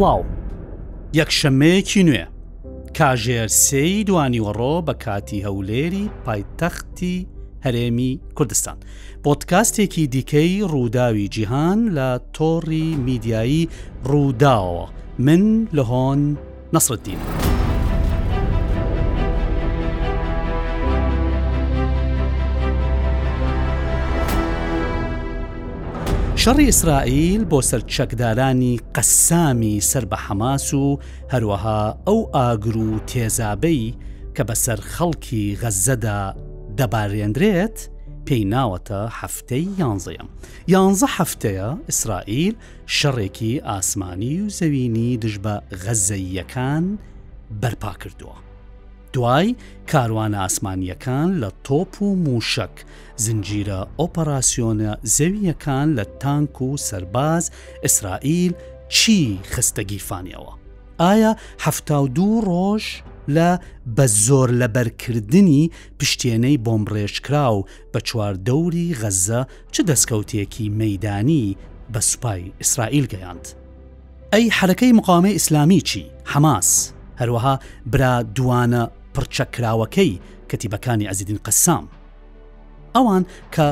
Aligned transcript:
سڵاو 0.00 0.22
یەکشەمەیەکی 1.18 2.02
نوێ 2.08 2.24
کاژێر 2.96 3.48
سێی 3.66 4.04
دوانی 4.08 4.44
وەڕۆ 4.46 4.74
بە 4.86 4.94
کاتی 5.04 5.44
هەولێری 5.46 6.04
پایتەختی 6.24 7.18
هەرێمی 7.64 8.12
کوردستان 8.36 8.78
پۆتکاستێکی 9.24 10.04
دیکەی 10.14 10.62
ڕووداوی 10.72 11.28
جیهان 11.34 11.80
لە 11.96 12.08
تۆڕی 12.36 12.88
میدیایی 13.08 13.68
ڕووداوە 14.10 14.86
من 15.26 15.42
لە 15.76 15.82
هۆن 15.90 16.20
نەسرەتدین. 16.74 17.20
شەڕی 26.50 26.68
ئیسرائیل 26.72 27.42
بۆ 27.50 27.58
سەر 27.70 27.82
چەکدارانی 27.96 28.74
قەسامی 28.94 29.76
سەر 29.90 30.04
بە 30.10 30.18
حەماس 30.26 30.66
و 30.84 30.88
هەروەها 31.32 31.82
ئەو 32.06 32.20
ئاگر 32.36 32.76
و 32.84 32.90
تێزابەی 33.10 33.84
کە 34.36 34.42
بەسەر 34.48 34.78
خەڵکی 34.94 35.44
غەزەدا 35.62 36.20
دەبارێنرێت 36.78 37.78
پێی 38.26 38.44
ناوەتە 38.54 39.00
هەفتەی 39.20 39.66
یانزەیە 39.80 40.24
یانزە 40.72 41.08
هەفتەیە 41.18 41.68
ئیسرائیل 41.88 42.54
شەڕێکی 42.98 43.54
ئاسمانی 43.68 44.34
و 44.42 44.48
زەوینی 44.58 45.10
دژ 45.22 45.34
بە 45.44 45.54
غەزەییەکان 45.84 46.84
بەرپا 47.62 47.92
کردووە. 48.02 48.36
دوای 49.12 49.56
کاروانە 49.88 50.38
ئاسمانیەکان 50.38 51.40
لە 51.40 51.50
تۆپ 51.64 52.02
و 52.02 52.16
موشک 52.16 52.70
زنجیرە 53.18 53.80
ئۆپەراسیۆنە 53.98 54.92
زەویەکان 55.16 55.88
لە 55.98 56.04
تانک 56.20 56.62
و 56.62 56.76
سرباز 56.76 57.50
ئیسرائیل 57.82 58.52
چی 58.88 59.40
خستەگیرفانیەوە 59.52 60.52
ئایا 61.00 61.36
هەفتا 61.64 62.08
دوو 62.16 62.40
ڕۆژ 62.48 62.84
لە 63.36 63.50
بە 63.96 64.06
زۆر 64.06 64.50
لەبەرکردنی 64.60 65.70
پشتێنەی 66.00 66.58
بۆمڕێژکرا 66.66 67.46
و 67.56 67.64
بە 67.94 68.00
چواردەوری 68.08 68.96
غەزە 69.00 69.42
چ 69.72 69.76
دەستکەوتێکی 69.88 70.66
مەدانی 70.80 71.56
بە 71.92 72.00
سوپای 72.00 72.52
ئیسرائیل 72.60 73.04
گەیاند. 73.12 73.48
ئەی 74.32 74.50
حرەکەی 74.58 74.92
مقامی 74.92 75.30
ئیسلامی 75.32 75.80
چی؟ 75.80 76.06
حماس 76.32 76.92
هەروەها 77.20 77.54
برا 77.86 78.22
دوانە 78.36 78.99
پرچەکراوەکەی 79.20 80.20
کەتیبەکانی 80.50 81.08
ئەزیدین 81.08 81.40
قەسام. 81.46 81.84
ئەوان 82.96 83.24
کە 83.54 83.66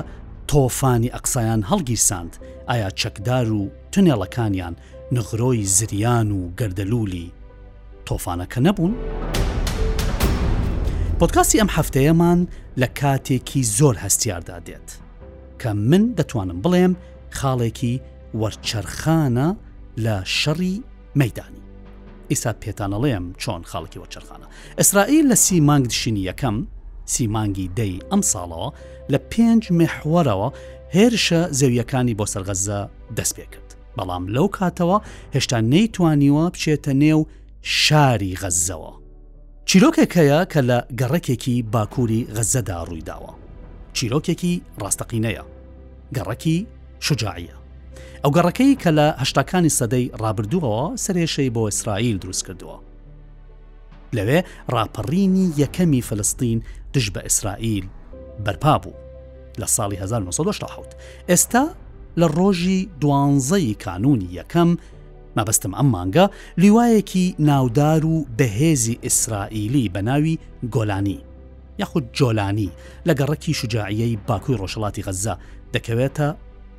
تۆفانی 0.53 1.09
ئەقسایان 1.17 1.63
هەڵگیرساند 1.71 2.33
ئایا 2.69 2.91
چەکدار 3.01 3.47
و 3.61 3.71
تونێڵەکانیان 3.93 4.75
نغرۆی 5.17 5.65
زریان 5.77 6.29
و 6.33 6.41
گردەلولی 6.61 7.29
تۆفانەکە 8.07 8.59
نەبوون؟ 8.67 8.95
پۆتکاسی 11.21 11.59
ئەم 11.61 11.71
هەفتەیەمان 11.77 12.41
لە 12.81 12.89
کاتێکی 12.99 13.63
زۆر 13.79 13.95
هەستیاردا 14.05 14.59
دێت 14.67 14.89
کە 15.61 15.67
من 15.91 16.03
دەتوانم 16.19 16.59
بڵێم 16.65 16.93
خاڵێکی 17.39 17.95
وەرچەرخانە 18.41 19.49
لە 20.05 20.15
شەڕی 20.41 20.77
مەدانی. 21.21 21.58
ئیسا 22.33 22.53
پێتانەڵێم 22.65 23.25
چۆن 23.43 23.63
خاڵکی 23.71 24.01
وەچەرخانە 24.03 24.47
ئەسرائیل 24.79 25.27
لە 25.33 25.35
سیمانگ 25.47 25.85
دشینی 25.93 26.29
یەکەم 26.33 26.57
سیمانگی 27.15 27.67
دەی 27.79 27.95
ئەم 28.11 28.23
ساڵەوە 28.33 28.69
لە 29.13 29.19
پێنج 29.33 29.63
مێحوەرەوە 29.79 30.49
هێرشە 30.97 31.41
زەویەکانی 31.59 32.15
بۆ 32.19 32.25
سەرغەزە 32.33 32.81
دەست 33.17 33.35
پێ 33.37 33.47
کرد 33.53 33.71
بەڵام 33.97 34.25
لەو 34.35 34.47
کاتەوە 34.57 34.99
هێشتا 35.35 35.59
نەیتوانیوە 35.73 36.45
بچێتە 36.55 36.93
نێو 37.05 37.21
شاری 37.85 38.37
غەزەوە 38.43 38.93
چیرۆکێکەیە 39.69 40.39
کە 40.53 40.61
لە 40.71 40.79
گەڕەکێکی 41.01 41.57
باکووری 41.73 42.21
غەزەدا 42.37 42.79
ڕوویداوە 42.89 43.33
چیرۆکێکی 43.97 44.55
ڕاستەقینەیە 44.83 45.45
گەڕەکی 46.17 46.57
شجاعیە 47.07 47.58
ئەو 48.23 48.31
گەڕەکەی 48.37 48.73
کە 48.83 48.91
لە 48.99 49.07
هەشتاکانی 49.23 49.75
سەدەی 49.79 50.13
ڕابردووەوە 50.23 50.85
سرێشەی 51.05 51.53
بۆ 51.55 51.63
ئیسرائیل 51.69 52.17
دروست 52.23 52.43
کردووە. 52.47 52.77
لەوێ 54.17 54.39
ڕاپەڕینی 54.75 55.47
یەکەمی 55.63 56.03
فلستین 56.09 56.59
دش 56.95 57.07
بە 57.15 57.21
ئیسرائیل 57.29 57.87
بەرپا 58.45 58.75
بوو 58.83 58.97
لە 59.61 59.67
ساڵی 59.77 59.97
1970 59.97 60.97
ئێستا 61.31 61.65
لە 62.21 62.27
ڕۆژی 62.39 62.81
دوانزەی 63.01 63.75
کانونی 63.85 64.29
یەکەم 64.39 64.71
مەبەستم 65.37 65.73
ئەم 65.79 65.89
مانگە 65.95 66.27
لیوایەکی 66.63 67.27
ناودار 67.49 68.03
و 68.07 68.17
بەهێزی 68.39 68.97
ئیسرائیلی 69.05 69.91
بە 69.95 70.01
ناوی 70.09 70.35
گۆلانی 70.75 71.19
یاخود 71.81 72.05
جۆلانی 72.19 72.71
لە 73.09 73.13
گەڕەکی 73.21 73.55
شجاعیەی 73.61 74.19
باکوی 74.29 74.59
ڕۆژەڵاتی 74.61 75.05
غەزە 75.07 75.35
دەکەوێتە 75.75 76.29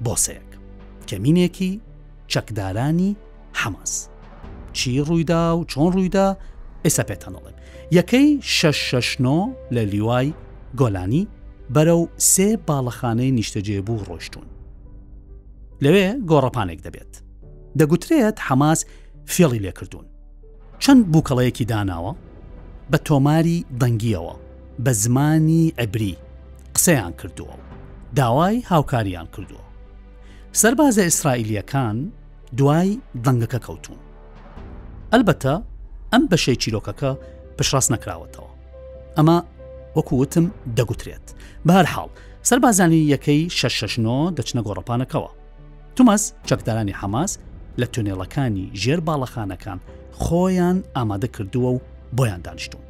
بۆسەیەک. 0.06 0.49
کەمینێکی 1.10 1.72
چەکدارانی 2.32 3.12
حەماس 3.62 3.94
چی 4.78 4.92
ڕوویدا 5.08 5.42
و 5.58 5.66
چۆن 5.72 5.88
ڕوویدا 5.96 6.28
ئێستا 6.86 7.04
پێتەنەڵێ 7.10 7.52
یەکەی 7.98 8.28
669 8.42 9.56
لە 9.76 9.84
لیوای 9.92 10.30
گۆلانی 10.80 11.24
بەرەو 11.74 12.02
سێ 12.32 12.50
باڵەخانەی 12.68 13.36
نیشتەجێبوو 13.38 14.04
ڕۆشتون 14.08 14.48
لەوێ 15.84 16.08
گۆڕەپانێک 16.30 16.80
دەبێت 16.86 17.12
دەگوترێت 17.80 18.38
حەماس 18.48 18.80
فێڵی 19.34 19.60
لێکردوون 19.66 20.08
چەند 20.84 21.02
بووکەڵەیەکی 21.12 21.66
داناوە 21.72 22.14
بە 22.92 22.98
تۆماری 23.08 23.60
دەنگیەوە 23.82 24.36
بە 24.84 24.92
زمانی 25.04 25.74
ئەبری 25.80 26.16
قسەیان 26.76 27.14
کردووە 27.20 27.56
و 27.58 27.66
داوای 28.18 28.56
هاوکاریان 28.70 29.28
کردووە 29.36 29.69
سربازە 30.54 31.02
ئیسرائیلیەکان 31.04 31.96
دوای 32.58 33.00
دەنگەکە 33.24 33.60
کەوتون 33.66 34.00
ئەلبەتە 35.14 35.56
ئەم 36.14 36.24
بەشەی 36.32 36.58
چیرۆکەکە 36.62 37.12
پشڕاست 37.58 37.92
نەکراوەتەوە 37.94 38.52
ئەمە 39.18 39.38
وەکووتم 39.96 40.46
دەگوترێت 40.78 41.26
بەرحاڵ 41.68 42.10
سربازانی 42.50 43.02
یەکەی 43.14 43.42
669 43.50 44.34
دەچنە 44.38 44.62
گۆڕپانەکەەوە 44.68 45.32
توماس 45.96 46.24
چەکدارانی 46.50 46.98
حەماس 47.02 47.32
لە 47.82 47.88
تونێڵەکانی 47.94 48.66
ژێر 48.82 49.00
باڵەخانەکان 49.08 49.80
خۆیان 50.24 50.78
ئامادە 50.96 51.28
کردووە 51.36 51.70
و 51.76 51.80
بۆیان 52.18 52.42
دانیشتون 52.46 52.82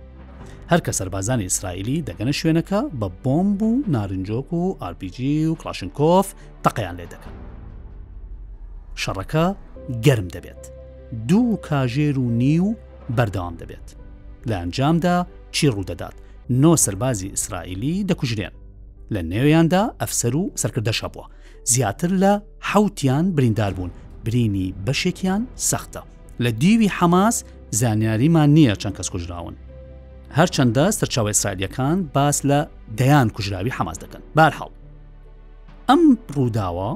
هەرکە 0.71 0.91
سربازانی 0.99 1.45
ئیسرائیلی 1.47 2.03
دەگەنە 2.07 2.33
شوێنەکە 2.39 2.81
بە 2.99 3.07
بۆمب 3.23 3.59
و 3.63 3.71
نارنجۆک 3.93 4.49
و 4.53 4.77
RPG 4.93 5.19
و 5.51 5.55
کلاشنکۆف 5.61 6.27
تەقەیان 6.65 6.95
لێ 6.99 7.07
دەکەن 7.13 7.48
شەڕەکە 9.03 9.45
گەرم 10.05 10.27
دەبێت 10.35 10.61
دوو 11.29 11.49
کاژێر 11.67 12.15
و 12.23 12.27
نیو 12.43 12.67
بەردەوام 13.17 13.55
دەبێت 13.61 13.87
لە 14.49 14.55
ئەنجامدا 14.61 15.15
چی 15.55 15.65
ڕوودەدات 15.75 16.15
نۆ 16.61 16.71
سەربازی 16.85 17.27
ئیسرائیلی 17.35 18.05
دەکوژرێن 18.09 18.53
لە 19.13 19.21
نێویاندا 19.31 19.83
ئەفسەر 20.01 20.33
و 20.41 20.51
سەرکردە 20.61 20.93
شەبووە 20.99 21.25
زیاتر 21.73 22.09
لە 22.23 22.33
حوتیان 22.69 23.25
بریندار 23.35 23.71
بوون 23.77 23.91
برینی 24.25 24.67
بەشێکیان 24.85 25.41
سەختە 25.69 26.01
لە 26.43 26.49
دیوی 26.61 26.89
حەماس 26.97 27.35
زانیاریمان 27.81 28.49
نییە 28.57 28.75
چەند 28.81 28.95
کەس 28.99 29.07
کوژراون 29.13 29.55
هەرچەندە 30.37 30.85
سەرچاوی 30.99 31.31
ئیسرائیلەکان 31.33 31.97
باس 32.15 32.37
لە 32.49 32.59
دەیان 32.99 33.27
کوژراوی 33.35 33.75
حەماس 33.77 33.97
دەکەن 34.03 34.21
بارحاڵ 34.37 34.71
ئەم 35.89 36.01
ڕووداوە 36.35 36.89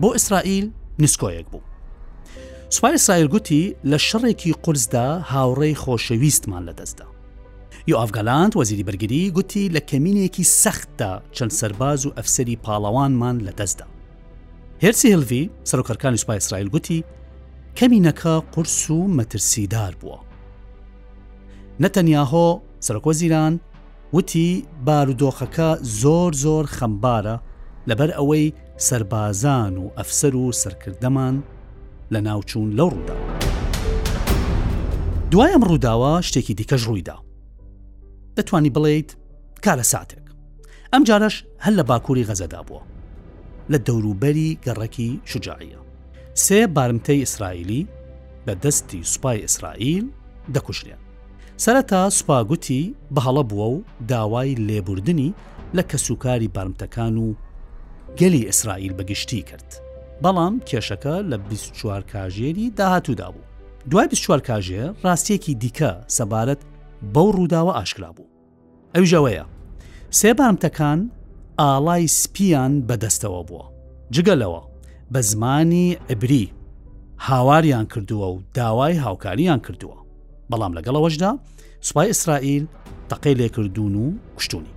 بۆ 0.00 0.08
ئیسرائیل 0.16 0.66
نسکۆیەک 0.98 1.46
بوو. 1.50 1.60
سوپای 2.74 2.96
سایر 3.06 3.26
گوتی 3.34 3.62
لە 3.90 3.98
شڕێکی 4.08 4.52
قرسدا 4.64 5.06
هاوڕێی 5.30 5.78
خۆشەویستمان 5.82 6.62
لەدەستدا. 6.68 7.06
یو 7.88 7.96
ئافگالاند 8.00 8.52
وەزیری 8.58 8.84
بەرگری 8.88 9.30
گوتی 9.36 9.70
لە 9.74 9.80
کەمینێکی 9.90 10.44
سەختدا 10.62 11.12
چەند 11.36 11.50
سەرباز 11.58 12.00
و 12.06 12.12
ئەفسری 12.16 12.58
پاڵەوانمان 12.64 13.36
لەدەستدا. 13.46 13.86
هێرسی 14.84 15.12
هلڤی 15.14 15.50
سەرۆکەرکانی 15.70 16.16
سوپای 16.22 16.36
اسرائیل 16.42 16.68
گوتی 16.74 17.04
کەمینەکە 17.78 18.32
قرس 18.54 18.90
و 18.90 19.08
مەترسیدار 19.18 19.92
بووە. 20.02 20.18
نەتەنیاهۆ 21.82 22.48
سەرۆکۆ 22.86 23.12
زیران 23.20 23.54
وتی 24.14 24.66
بارودۆخەکە 24.86 25.68
زۆر 26.00 26.32
زۆر 26.44 26.64
خەمبارە 26.76 27.36
لەبەر 27.90 28.10
ئەوەی 28.18 28.46
سربازان 28.88 29.74
و 29.78 29.86
ئەفسەر 29.98 30.34
و 30.42 30.46
سەرکردەمان 30.62 31.36
لە 32.12 32.16
ناوچوون 32.28 32.70
لەو 32.78 32.90
ڕوودا. 32.94 33.16
دوایم 35.32 35.62
ڕووداوە 35.68 36.12
شتێکی 36.28 36.54
دیکەش 36.60 36.82
ڕوویدا. 36.88 37.16
دەتانی 38.38 38.70
بڵێیت 38.76 39.10
کارە 39.66 39.84
ساتێک. 39.92 40.24
ئەم 40.92 41.02
جارش 41.08 41.36
هەل 41.64 41.74
لە 41.78 41.82
باکووری 41.84 42.24
غەزەدا 42.28 42.60
بووە. 42.66 42.82
لە 43.72 43.78
دەوروبەری 43.86 44.58
گەڕەکی 44.66 45.10
شجاعیە. 45.30 45.80
سێ 46.34 46.60
بارمتەی 46.76 47.18
ئیسرائیلی 47.22 47.88
بە 48.46 48.52
دەستی 48.64 49.02
سوپای 49.02 49.40
ئیسرائیل 49.42 50.04
دەکوشرێن. 50.54 51.00
سەرەتا 51.64 52.10
سوپاگوتی 52.16 52.94
بەهەڵە 53.14 53.44
بووە 53.50 53.66
و 53.74 53.84
داوای 54.08 54.54
لێبوردنی 54.54 55.30
لە 55.76 55.82
کەسوکاری 55.90 56.48
بارمتەکان 56.54 57.16
و 57.18 57.34
گەلی 58.20 58.44
ئیسرائیل 58.46 58.92
بەگشتی 58.98 59.42
کرد 59.50 59.70
بەڵام 60.22 60.54
کێشەکە 60.68 61.14
لە 61.30 61.36
24 61.48 62.02
کاژێری 62.12 62.70
داهاتوودا 62.78 63.26
بوو 63.30 63.42
دوای 63.90 64.08
24 64.08 64.40
کاژێر 64.50 64.88
ڕاستیەکی 65.04 65.54
دیکە 65.62 65.92
سەبارەت 66.18 66.60
بەو 67.14 67.32
ڕووداوە 67.36 67.72
ئاشکرا 67.76 68.10
بوو 68.16 68.26
ئەو 68.96 69.04
ژەوەیە 69.12 69.44
سێ 70.10 70.30
بامتەکان 70.38 71.00
ئاڵای 71.60 72.06
سپیان 72.22 72.72
بەدەستەوە 72.88 73.42
بووە 73.50 73.64
جگەلەوە 74.14 74.62
بە 75.12 75.20
زمانی 75.20 75.96
ئەبری 76.08 76.52
هاواریان 77.26 77.86
کردووە 77.92 78.26
و 78.34 78.42
داوای 78.54 78.96
هاوکاریان 79.04 79.60
کردووە 79.66 79.96
بەڵام 80.50 80.72
لەگەڵەوەشدا 80.78 81.30
سوپای 81.80 82.06
ئیسرائیل 82.08 82.64
تەقەی 83.10 83.34
لێکردوون 83.40 83.94
و 83.96 84.04
کوشتونی 84.36 84.72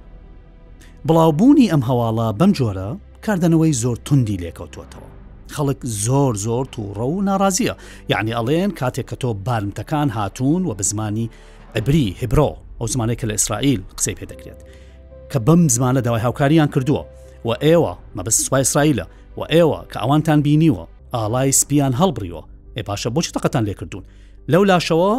بڵاوبوونی 1.08 1.72
ئەم 1.72 1.82
هەواڵە 1.90 2.28
بەم 2.40 2.52
جۆرە 2.58 2.90
کاردنەوەی 3.26 3.74
زۆر 3.84 3.98
توندی 4.06 4.38
لێکەوتوەتەوە 4.44 5.08
خەڵک 5.56 5.78
زۆر 6.06 6.34
زۆر 6.46 6.66
تووڕە 6.76 7.00
و 7.12 7.24
ناڕازیە 7.28 7.74
یعنی 8.14 8.32
ئەڵێن 8.38 8.72
کاتێک 8.80 9.08
کە 9.10 9.16
تۆ 9.22 9.30
بارمتەکان 9.46 10.10
هاتوون 10.18 10.64
و 10.66 10.74
بە 10.78 10.84
زمانی 10.92 11.30
ئەبری 11.76 12.08
هبرۆ 12.22 12.50
ئەو 12.80 12.88
زمانێکە 12.94 13.26
لە 13.30 13.32
ئیسرائیل 13.38 13.82
قسەی 13.98 14.16
پێ 14.20 14.26
دەکرێت 14.32 14.60
کە 15.32 15.40
بەم 15.48 15.62
زمانە 15.76 16.02
داوای 16.06 16.22
هاوکاریان 16.26 16.68
کردووە 16.74 17.04
و 17.48 17.50
ئێوە 17.64 17.94
مەبست 18.18 18.40
سوپای 18.44 18.62
ئیسرائیلە 18.64 19.06
و 19.40 19.42
ئێوە 19.54 19.80
کە 19.92 19.98
ئەوانتان 20.02 20.40
بینیوە 20.44 20.86
ئالای 21.14 21.52
سپیان 21.52 21.94
هەڵبریەوە 22.02 22.44
ئێ 22.78 22.82
باشە 22.90 23.10
بۆچی 23.16 23.32
تەقەتان 23.36 23.64
لێ 23.68 23.74
کردوون 23.80 24.04
لەو 24.52 24.64
لاشەوە 24.70 25.12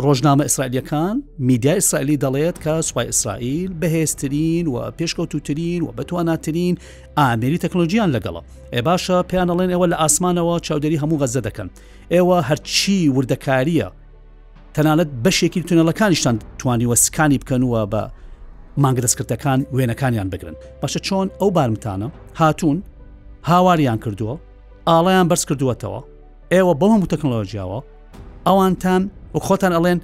ڕۆژنامە 0.00 0.42
ئیسرائیلەکان 0.44 1.22
میدیا 1.38 1.72
ئیسرائیلی 1.74 2.16
دەڵێت 2.24 2.58
کە 2.64 2.80
سوپای 2.82 3.04
ئیسرائیل 3.06 3.70
بەهێزترین 3.80 4.68
و 4.68 4.90
پێشکەوتوترین 4.90 5.82
و 5.82 5.92
بەتواناترین 5.96 6.76
ئامری 7.18 7.58
تەکنۆلژیان 7.58 8.16
لەگەڵە 8.18 8.42
ئێ 8.74 8.82
باشە 8.82 9.22
پێیانەڵێن 9.30 9.70
ئێوە 9.70 9.86
لە 9.90 9.94
ئاسمانەوە 9.96 10.60
چاودێری 10.68 10.98
هەموو 11.02 11.18
غەزە 11.20 11.40
دەکەن 11.48 11.68
ئێوە 12.12 12.38
هەرچی 12.48 13.12
وردەکاریە 13.16 13.88
تەنانەت 14.74 15.08
بەشێکی 15.24 15.62
تونەلەکانیشتان 15.68 16.36
توانیوە 16.58 16.94
سکانی 16.94 17.38
بکەنوە 17.42 17.82
بە 17.92 18.02
مانگدەستکردەکان 18.82 19.60
وێنەکانیان 19.76 20.28
بگرن 20.32 20.54
باشە 20.82 21.00
چۆن 21.08 21.26
ئەو 21.40 21.50
بارمتانە 21.56 22.08
هاتوون 22.40 22.82
هاواریان 23.44 23.98
کردووە 24.04 24.36
ئاڵیان 24.88 25.28
بەرز 25.30 25.42
کردووەتەوە 25.48 26.00
ئێوە 26.52 26.74
بەڵام 26.80 27.00
و 27.02 27.06
تەکنۆلۆژیاوە 27.12 27.80
ئەوانتان 28.46 29.02
و 29.34 29.38
خۆتان 29.46 29.72
ئەڵێن 29.76 29.98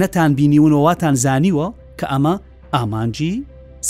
نەتان 0.00 0.30
بینیونەوەواتان 0.38 1.14
زانیوە 1.24 1.66
کە 1.98 2.06
ئەمە 2.12 2.34
ئامانجی 2.74 3.34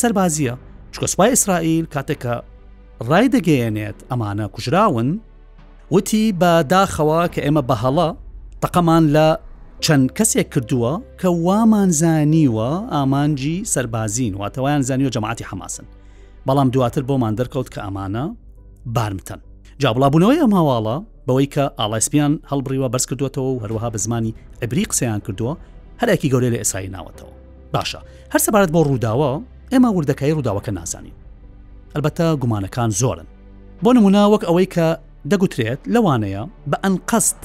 سەربازیە 0.00 0.55
چکە 0.93 1.06
سوپای 1.12 1.31
ئیسرائیل 1.34 1.84
کاتێککە 1.94 2.34
ڕای 3.08 3.26
دەگەیەنێت 3.34 3.99
ئەمانە 4.11 4.46
کوژراون 4.55 5.08
وتی 5.94 6.25
بە 6.40 6.52
داخەوە 6.73 7.20
کە 7.34 7.40
ئێمە 7.46 7.62
بەهەڵە 7.70 8.08
تەقەمان 8.62 9.05
لە 9.17 9.28
چەند 9.84 10.06
کەسێک 10.19 10.49
کردووە 10.55 10.93
کە 11.20 11.28
وامان 11.46 11.88
زانیوە 12.00 12.70
ئامانجی 12.94 13.56
سەربازین 13.73 14.34
واتەوایان 14.40 14.82
زانیوە 14.88 15.11
جەماعتی 15.17 15.44
حماسن 15.50 15.84
بەڵام 16.46 16.69
دواتر 16.75 17.02
بۆمان 17.08 17.34
دەرکەوت 17.38 17.69
کە 17.75 17.81
ئەمانە 17.84 18.25
بارمتەن 18.94 19.40
جابڵابوونەوەی 19.82 20.40
ئەم 20.43 20.52
هەواڵە 20.58 20.96
بەوەی 21.28 21.49
کە 21.55 21.64
ئالایسپیان 21.82 22.32
هەڵبڕیوە 22.50 22.88
بەرز 22.93 23.06
کردوێتەوە 23.11 23.50
و 23.55 23.61
هەروەها 23.64 23.88
بە 23.94 23.96
زمانی 24.05 24.34
ئەبری 24.62 24.84
قسەیان 24.90 25.20
کردووە 25.26 25.55
هەرێکی 26.00 26.31
گەورەی 26.32 26.50
لە 26.55 26.58
ئێسایی 26.62 26.90
ناوەتەوە 26.96 27.32
باشە 27.75 28.00
هەر 28.32 28.40
سەبارەت 28.46 28.70
بۆ 28.75 28.81
ڕووداوە 28.88 29.31
ئێمە 29.73 29.90
وردەکەی 29.99 30.32
ڕووداوەکە 30.37 30.69
نازانین 30.78 31.12
ئەلبەتە 31.94 32.26
گومانەکان 32.43 32.90
زۆرن 33.00 33.28
بۆ 33.84 33.90
نمونا 33.96 34.23
وەک 34.32 34.43
ئەوەی 34.49 34.69
کە 34.75 34.87
دەگوترێت 35.31 35.81
لەوانەیە 35.94 36.43
بە 36.70 36.76
ئەن 36.84 36.94
قەست 37.11 37.40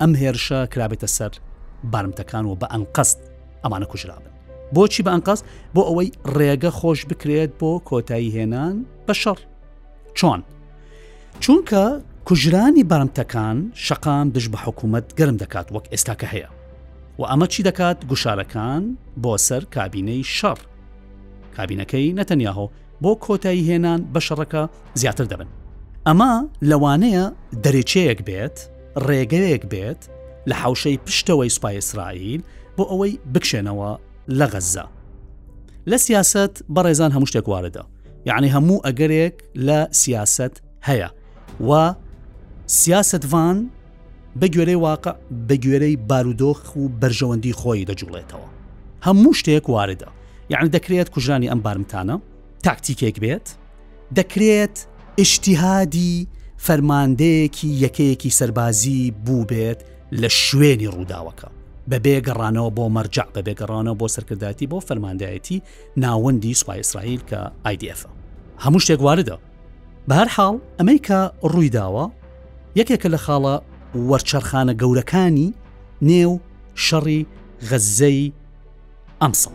ئەم 0.00 0.12
هێرشە 0.22 0.60
کرابێتە 0.72 1.08
سەر 1.16 1.32
بارمتەکان 1.92 2.44
و 2.46 2.54
بە 2.60 2.66
ئەن 2.72 2.82
قەست 2.96 3.18
ئەمانە 3.64 3.86
کوژرابن 3.92 4.32
بۆچی 4.74 5.02
بە 5.06 5.10
ئەنقاس 5.14 5.40
بۆ 5.74 5.82
ئەوەی 5.88 6.08
ڕێگە 6.36 6.70
خۆش 6.78 7.00
بکرێت 7.10 7.50
بۆ 7.60 7.70
کۆتایی 7.88 8.30
هێنان 8.36 8.76
بە 9.06 9.14
شەڕ 9.22 9.38
چۆن 10.18 10.40
چونکە 11.44 11.84
کوژرانی 12.30 12.84
بارمتەکان 12.90 13.56
شقام 13.74 14.30
دش 14.36 14.46
بە 14.52 14.56
حکوومەت 14.66 15.04
گەرم 15.20 15.36
دەکات 15.42 15.68
وەک 15.74 15.84
ئێستاکە 15.92 16.26
هەیە 16.34 16.48
و 17.18 17.22
ئەمە 17.30 17.46
چی 17.52 17.60
دەکات 17.68 17.96
گوشارەکان 18.10 18.82
بۆ 19.22 19.32
سەر 19.48 19.62
کابینەی 19.74 20.22
شەڕ 20.36 20.58
کابینەکەی 21.56 22.14
نەتەنیاهۆ 22.18 22.66
بۆ 23.02 23.10
کۆتایی 23.24 23.66
هێنان 23.70 24.00
بە 24.14 24.20
شەڕەکە 24.26 24.62
زیاتر 25.00 25.24
دەبن 25.32 25.48
ئەمە 26.06 26.32
لەوانەیە 26.70 27.26
دەرێچەیەک 27.64 28.20
بێت 28.28 28.56
ڕێگەیەک 29.06 29.62
بێت 29.72 30.02
لە 30.48 30.52
حوشەی 30.62 31.00
پشتەوەی 31.06 31.50
سوپای 31.56 31.74
ئیسرائیل 31.78 32.42
بۆ 32.76 32.84
ئەوەی 32.90 33.12
بکشێنەوە 33.34 33.90
لە 34.38 34.46
غەزە 34.52 34.86
لە 35.90 35.96
سیاست 36.04 36.54
بەڕێزان 36.74 37.10
هەموو 37.14 37.30
شتێک 37.30 37.46
واردە 37.52 37.84
یعنی 38.30 38.48
هەموو 38.54 38.84
ئەگەرێک 38.86 39.36
لە 39.66 39.78
سیاست 40.00 40.54
هەیە 40.88 41.10
و 41.68 41.92
سیاستوان 42.72 43.70
بە 44.40 44.46
گوێرەی 44.48 44.74
واقع 44.76 45.14
بە 45.48 45.54
گوێرەی 45.64 45.96
بارودۆخ 46.10 46.76
و 46.76 46.88
بەرژەوەندی 47.00 47.52
خۆی 47.58 47.84
دەجوڵێتەوە 47.90 48.48
هەموو 49.06 49.32
شتێک 49.38 49.64
واردە 49.74 50.08
یعنی 50.50 50.68
دەکرێت 50.70 51.10
کوژانی 51.14 51.50
ئەم 51.50 51.60
بارمتانە 51.66 52.16
تاکتیکێک 52.64 53.16
بێت 53.22 53.48
دەکرێت 54.18 54.76
ئشتیهادی 55.20 56.28
فەرماندەیەکی 56.66 57.68
یەکەیەکی 57.84 58.30
سەربازی 58.38 59.10
بوو 59.24 59.44
بێت 59.50 59.80
لە 60.22 60.28
شوێنی 60.46 60.88
ڕووداوەکە 60.94 61.48
بە 61.90 61.96
بێگەڕانەوە 62.04 62.70
بۆ 62.76 62.84
مەرجع 62.96 63.26
بە 63.34 63.40
بێگەڕانەوە 63.46 63.96
بۆ 64.00 64.06
سەرکردایەتی 64.14 64.66
بۆ 64.72 64.78
فەرماندایەتی 64.88 65.58
ناوەندی 66.02 66.54
سوپای 66.60 66.78
ئیسرائیل 66.82 67.22
کە 67.30 67.40
آیDF 67.68 68.00
هەموو 68.64 68.80
شتێک 68.84 69.00
واردە 69.06 69.36
بە 70.08 70.14
هەر 70.20 70.28
حاڵ 70.36 70.54
ئەمریکا 70.80 71.20
ڕوویداوە 71.52 72.04
یەکێکە 72.78 73.08
لە 73.14 73.18
خاڵە 73.24 73.54
وەرچەرخانە 74.10 74.74
گەورەکانی 74.82 75.54
نێو 76.10 76.32
شەڕی 76.86 77.22
غەزەی 77.68 78.22
ئەمسڵ. 79.20 79.52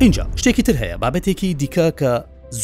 اینجا 0.00 0.24
شتێکی 0.36 0.62
تر 0.68 0.76
هەیە 0.82 0.96
بابەتێکی 1.02 1.54
دیکە 1.60 1.86
کە 2.00 2.12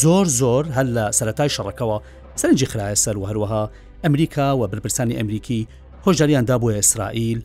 زۆر 0.02 0.26
زۆر 0.40 0.64
هەل 0.76 0.88
لە 0.99 1.04
سەتای 1.18 1.50
شەڕەکەەوە 1.56 1.97
سەرنجی 2.40 2.66
خراە 2.70 2.94
سەر 3.04 3.16
و 3.18 3.26
هەروەها 3.30 3.62
ئەمریکا 4.04 4.49
و 4.61 4.62
برپرسانی 4.68 5.14
ئەمریکی 5.18 5.68
هۆژاریاندا 6.04 6.56
بۆ 6.62 6.68
ئیسرائیل 6.78 7.38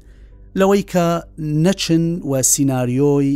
لەوەی 0.60 0.84
کە 0.92 1.08
نەچن 1.66 2.04
و 2.30 2.42
سینناریۆی 2.52 3.32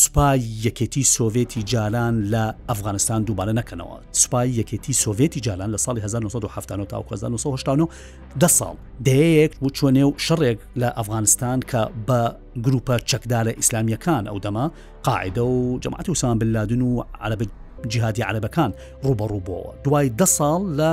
سوپای 0.00 0.38
یەکێتی 0.66 1.02
سۆڤێتی 1.14 1.60
جالان 1.72 2.14
لە 2.32 2.44
ئەفغانستان 2.70 3.20
دووبارە 3.26 3.54
نەکەنەوە 3.60 3.96
سوپای 4.22 4.48
یەکێتی 4.62 4.92
سۆڤێتی 5.02 5.40
جالان 5.46 5.70
لە 5.76 5.80
ساڵی 5.84 6.00
1970 6.04 6.88
تا 6.90 6.98
1970 7.12 7.88
ده 8.40 8.48
ساڵ 8.58 8.74
دەیەک 9.06 9.52
بوو 9.60 9.70
چۆنێو 9.76 10.10
شەڕێک 10.26 10.58
لە 10.80 10.88
ئەفغانستان 10.98 11.58
کە 11.70 11.82
بە 12.08 12.20
گروپە 12.64 12.96
چەکدارە 13.12 13.52
ئیسلامیەکان 13.60 14.24
ئەو 14.30 14.38
دەما 14.46 14.64
قاعدە 15.06 15.38
و 15.52 15.56
جەماعتی 15.82 16.10
وسان 16.14 16.34
بلادن 16.40 16.80
و 16.82 17.04
عربە 17.24 17.46
جیهادی 17.92 18.22
عربەکان 18.30 18.70
ڕوبەڕووبەوە 19.06 19.70
دوای 19.84 20.06
ده 20.18 20.26
ساڵ 20.38 20.60
لە 20.78 20.90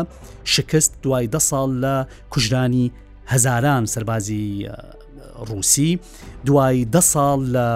شکست 0.53 0.91
دوای 1.03 1.27
ده 1.33 1.39
ساڵ 1.50 1.69
لە 1.83 1.93
کوژرانی 2.29 2.91
هەزاران 3.31 3.86
سربازی 3.93 4.67
رووسی 5.50 6.00
دوای 6.45 6.86
ده 6.86 7.00
ساڵ 7.01 7.39
لە 7.55 7.67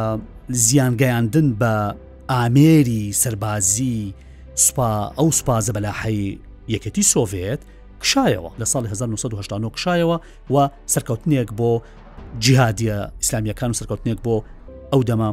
زیانگەیاندن 0.51 1.55
بە 1.59 1.95
ئامێری 2.33 3.13
سربازی 3.13 4.13
سوپا 4.55 5.11
ئەو 5.17 5.29
سوپازە 5.39 5.71
بەلاحی 5.75 6.39
یەکەتی 6.75 7.03
سۆڤێت 7.11 7.61
کشایەوە 8.03 8.49
لە 8.59 8.65
ساڵی 8.73 8.87
1970 8.89 9.71
کشایەوە 9.75 10.17
و 10.51 10.69
سەرکەوتنێک 10.93 11.49
بۆ 11.57 11.81
جیهادیە 12.39 12.99
ئیسلامیەکان 13.21 13.69
و 13.69 13.73
سەرکەوتنێک 13.79 14.19
بۆ 14.25 14.35
ئەو 14.93 15.01
دەمە 15.09 15.29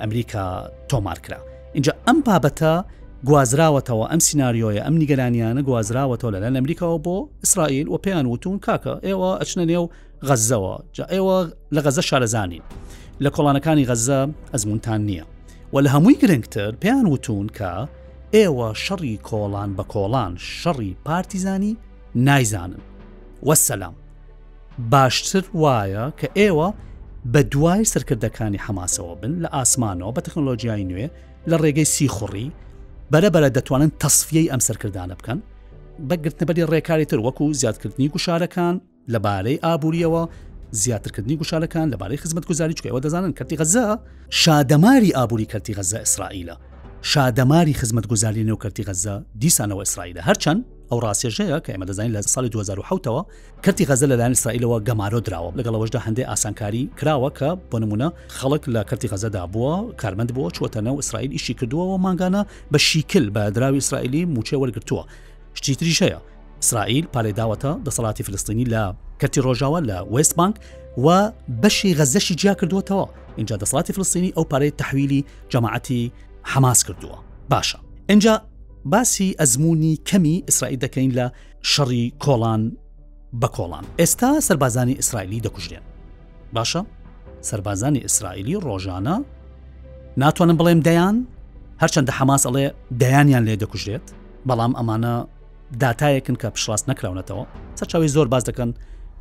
ئەمریکا 0.00 0.46
تۆمار 0.88 1.18
کرا 1.18 1.38
اینجا 1.74 1.92
ئەم 2.08 2.16
بابەتە 2.26 2.72
گوازراوەتەوە 3.28 4.06
ئەم 4.10 4.18
سناریۆیە 4.28 4.82
ئەم 4.86 4.94
نیگەرانیانە 5.02 5.62
گوازراوەتەوە 5.68 6.30
لەلەن 6.34 6.54
ئەمریکاەوە 6.58 6.98
بۆ 7.06 7.16
ئیسرائیل 7.44 7.88
و 7.88 7.96
پێیان 8.04 8.26
وتون 8.32 8.56
کاکە 8.66 8.94
ئێوە 9.06 9.30
ئەچنە 9.40 9.64
نێو 9.70 9.84
غەزەوە 10.28 10.74
جا 10.96 11.04
ئێوە 11.14 11.36
لە 11.74 11.80
غەزە 11.86 12.02
شارەزانین 12.08 12.62
لە 13.24 13.30
کۆڵانەکانی 13.36 13.86
غەزە 13.90 14.20
ئەزمونتان 14.52 15.00
نییە 15.08 15.24
و 15.72 15.76
لە 15.84 15.88
هەمووی 15.94 16.18
گرنگتر 16.22 16.72
پێیان 16.82 17.06
وتون 17.12 17.46
کە 17.58 17.72
ئێوە 18.36 18.68
شەڕی 18.84 19.14
کۆڵان 19.28 19.70
بە 19.78 19.84
کۆڵان 19.92 20.32
شەڕی 20.62 20.92
پارتیزانی 21.04 21.72
نایزانن 22.26 22.82
وەسەلام 23.48 23.94
باشتر 24.92 25.44
وایە 25.62 26.04
کە 26.20 26.28
ئێوە 26.38 26.68
بە 27.32 27.40
دوای 27.52 27.84
سەرکردەکانی 27.92 28.58
حماسەوە 28.64 29.14
بن 29.20 29.32
لە 29.44 29.48
ئاسمانەوە 29.56 30.12
بە 30.16 30.20
تەکنۆلۆژیای 30.26 30.84
نوێ 30.90 31.06
لە 31.50 31.56
ڕێگەی 31.62 31.88
سیخڕی 31.94 32.48
بەرەبەرە 33.12 33.48
دەتوانن 33.56 33.90
تەصفیەی 34.02 34.50
ئەم 34.52 34.60
سەرکردانە 34.68 35.14
بکەن 35.20 35.38
بەگرتنبەری 36.08 36.68
ڕێکاری 36.72 37.04
تر 37.10 37.18
وەکو 37.26 37.52
زیادکردنی 37.60 38.08
گوشارەکان 38.14 38.74
لەبارەی 39.12 39.58
ئابوووریەوە 39.64 40.22
زیاترکردنی 40.70 41.38
گوشالەکان 41.42 41.90
لەبارەی 41.94 42.16
خزمەت 42.22 42.44
گوزاری 42.46 42.74
چکەوە 42.74 43.00
دەزانن 43.04 43.32
کەتی 43.38 43.56
غەزە 43.60 43.98
شادەماری 44.42 45.12
ئابووری 45.16 45.46
کەتی 45.52 45.74
غەزە 45.76 45.94
ئیسرائیلە 46.00 46.54
شادەماری 47.12 47.74
خزمەت 47.80 48.06
گوزاری 48.08 48.44
نێوکەتی 48.44 48.84
غەزە 48.88 49.14
دیسانەوە 49.42 49.80
ئیسرائیلە 49.84 50.20
هەرچەند 50.28 50.60
ئەو 50.90 50.98
ڕاستێژەیە 51.04 51.58
کە 51.64 51.70
ئێمە 51.72 51.84
دەزانین 51.90 52.12
لە 52.16 52.20
ساڵی 52.34 52.50
2010ەوە 52.54 53.20
کەتی 53.64 53.84
غەزە 53.88 54.06
لەلایەن 54.10 54.34
ئیسرائیلەوە 54.36 54.78
گەمارۆ 54.88 55.18
درراوە 55.26 55.50
لەگەڵەوەشدا 55.58 56.00
هەندێک 56.06 56.26
ئاسانکاری 56.30 56.82
کراوە 56.98 57.30
کە 57.38 57.48
بۆ 57.70 57.76
نمونە 57.82 58.08
خەڵک 58.36 58.62
لە 58.74 58.80
کەتی 58.90 59.08
غەزەدا 59.12 59.42
بووە 59.52 59.72
کارمەند 60.00 60.30
بووە 60.36 60.50
چوەتەنەوە 60.56 60.96
ئیسرائیل 61.00 61.30
ئیشی 61.36 61.54
کردووەوە 61.58 61.98
ماگانە 62.04 62.42
بە 62.72 62.78
شیکل 62.88 63.24
بە 63.34 63.42
دراوی 63.54 63.78
ئیسرائیلی 63.82 64.22
موچێ 64.34 64.56
وەرگتووە 64.62 65.04
شتی 65.54 65.74
تریشەیە 65.80 66.20
اسرائیل 66.64 67.06
پارێداوەتە 67.14 67.72
دەسەڵاتی 67.88 68.22
فلستینی 68.26 68.64
لە 68.72 68.84
کەتی 69.22 69.42
ڕۆژاوە 69.46 69.80
لە 69.90 69.98
وستبانک 70.14 70.56
و 71.04 71.32
بەشی 71.62 71.96
غەزەشی 71.98 72.34
جیا 72.40 72.54
کردوتەوە 72.60 73.04
اینجا 73.38 73.56
دەسڵاتی 73.62 73.92
فلستینی 73.96 74.32
ئەو 74.36 74.44
پارەی 74.52 74.70
تحویلی 74.80 75.24
جەماعەتی 75.52 76.02
حماس 76.52 76.80
کردووە 76.86 77.16
باشە 77.52 77.78
اینجا 78.10 78.34
باسی 78.84 79.36
ئەزمموی 79.40 79.94
کەمی 80.08 80.36
ئیسرائیل 80.48 80.78
دەکەین 80.84 81.10
لە 81.18 81.26
شەڕی 81.72 82.04
کۆڵان 82.24 82.60
بە 83.40 83.46
کۆڵان 83.56 83.84
ئێستا 84.00 84.30
سربازانی 84.48 84.92
ئیسرائیلی 84.98 85.40
دەکوژێن 85.46 85.84
باشە 86.56 86.82
سربازانی 87.48 87.98
ئیسرائیلی 88.04 88.56
ڕۆژانە 88.66 89.16
ناتوانن 90.22 90.56
بڵێم 90.60 90.80
دەیان 90.88 91.16
هەرچەندە 91.82 92.10
حماس 92.18 92.42
ئەڵێ 92.46 92.66
دەیانیان 93.00 93.44
لێ 93.48 93.56
دەکوژێت 93.62 94.06
بەڵام 94.48 94.72
ئەمانە 94.78 95.16
داتایەکن 95.76 96.34
کە 96.34 96.48
پشڕاست 96.56 96.88
نەکراونەتەوە 96.92 97.44
سەرچاوی 97.80 98.08
زۆر 98.08 98.26
باز 98.28 98.44
دەکەن 98.48 98.72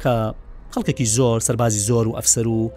کە 0.04 0.34
خەڵکێکی 0.78 1.06
زۆر 1.06 1.40
سەربازی 1.40 1.80
زۆر 1.88 2.08
و 2.08 2.16
ئەفسەر 2.20 2.48
و 2.48 2.72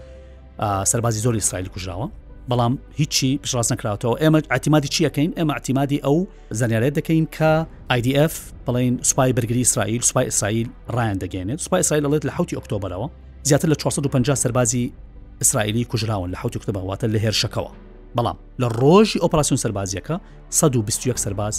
سەربازی 0.84 1.20
زۆر 1.20 1.34
ئیسرائیل 1.34 1.68
کوژراوە 1.68 2.06
بەڵام 2.50 2.72
هیچی 2.96 3.38
پشڕاست 3.44 3.72
نکراوەوە 3.72 4.16
ئێمە 4.22 4.40
ئاتیمادی 4.50 4.88
چیەکەین 4.94 5.30
ئێمە 5.38 5.52
ئاتیمادی 5.54 5.98
ئەو 6.06 6.18
زانیارێت 6.54 6.94
دەکەین 6.98 7.26
کە 7.36 7.50
IDF 7.98 8.34
بڵین 8.66 9.02
سوپای 9.02 9.32
بەرگری 9.36 9.62
ئیسرائیل 9.66 10.00
سوپای 10.02 10.24
ئیسرائیل 10.24 10.68
ڕایان 10.94 11.18
دەگەێنێت 11.22 11.60
سوپای 11.64 11.78
ئیسرائیل 11.80 12.04
لەڵێت 12.06 12.24
لە 12.26 12.30
حوتی 12.36 12.56
ئۆکتۆبرەوە 12.56 13.08
زیاتر 13.48 13.68
لە 13.72 13.76
450 13.76 14.34
سەربازی 14.42 14.92
ئیسرائیلی 15.40 15.84
کوژراون 15.84 16.32
لە 16.34 16.38
حوتی 16.42 16.58
کتتەبەواتە 16.58 17.04
لە 17.12 17.18
هێرشەکەەوە 17.24 17.72
بەڵام 18.18 18.36
لە 18.60 18.66
ڕۆژی 18.80 19.20
ئۆپراسسیون 19.22 19.60
سەربازیەکە 19.64 20.14
121 20.50 21.18
سەرباز 21.24 21.56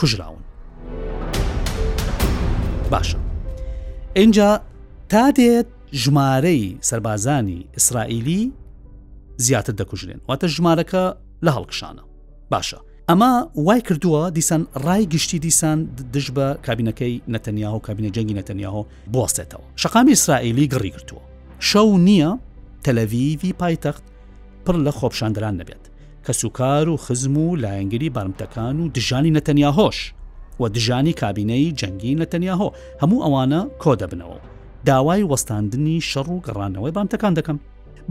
کوژراون 0.00 0.42
باشە 2.92 3.16
اینجا 4.16 4.60
تا 5.08 5.30
دێت 5.30 5.66
ژمارەی 5.94 6.76
سربازانی 6.80 7.68
ئیسرائیلی 7.74 8.52
زیاتر 9.36 9.72
دەکوژنێن 9.82 10.18
واتە 10.28 10.46
ژمارەکە 10.56 11.04
لە 11.46 11.50
هەڵکشانە 11.56 12.02
باشە 12.52 12.76
ئەمە 13.08 13.32
وای 13.66 13.80
کردووە 13.88 14.22
دیسان 14.36 14.62
ڕای 14.84 15.04
گشتی 15.12 15.38
دیسان 15.38 15.78
دش 16.14 16.26
بە 16.36 16.46
کابینەکەی 16.66 17.22
نەتەنیا 17.34 17.70
و 17.76 17.80
کابینە 17.86 18.10
جەنگی 18.16 18.34
نەتەنیاهۆ 18.40 18.82
بۆستێتەوە 19.14 19.62
شقامی 19.76 20.10
ئیسرائیلی 20.10 20.68
گڕی 20.72 20.90
کردووە 20.96 21.22
شەو 21.60 21.88
نییە 22.06 22.30
تەلەویوی 22.84 23.52
پایتەخت 23.60 24.04
پڕ 24.64 24.76
لە 24.86 24.92
خۆپشاندران 24.98 25.54
نەبێت 25.60 25.84
کەسوکار 26.26 26.88
و 26.88 26.96
خزم 26.96 27.36
و 27.38 27.56
لایەنگری 27.56 28.10
بارمتەکان 28.16 28.76
و 28.80 28.88
دژانی 28.88 29.32
نەتەنیا 29.40 29.72
هۆش 29.78 29.98
و 30.60 30.68
دژانی 30.68 31.12
کابینەی 31.22 31.74
جەنگی 31.80 32.14
نەتەنیاهۆ 32.22 32.68
هەموو 33.02 33.22
ئەوانە 33.24 33.60
کۆ 33.82 33.92
دەبنەوە 34.02 34.38
داوای 34.86 35.22
وەستاندنی 35.30 35.96
شەڕ 36.10 36.26
و 36.32 36.42
گەڕانەوەی 36.46 36.92
بانتەکان 36.96 37.32
دەکەم 37.38 37.56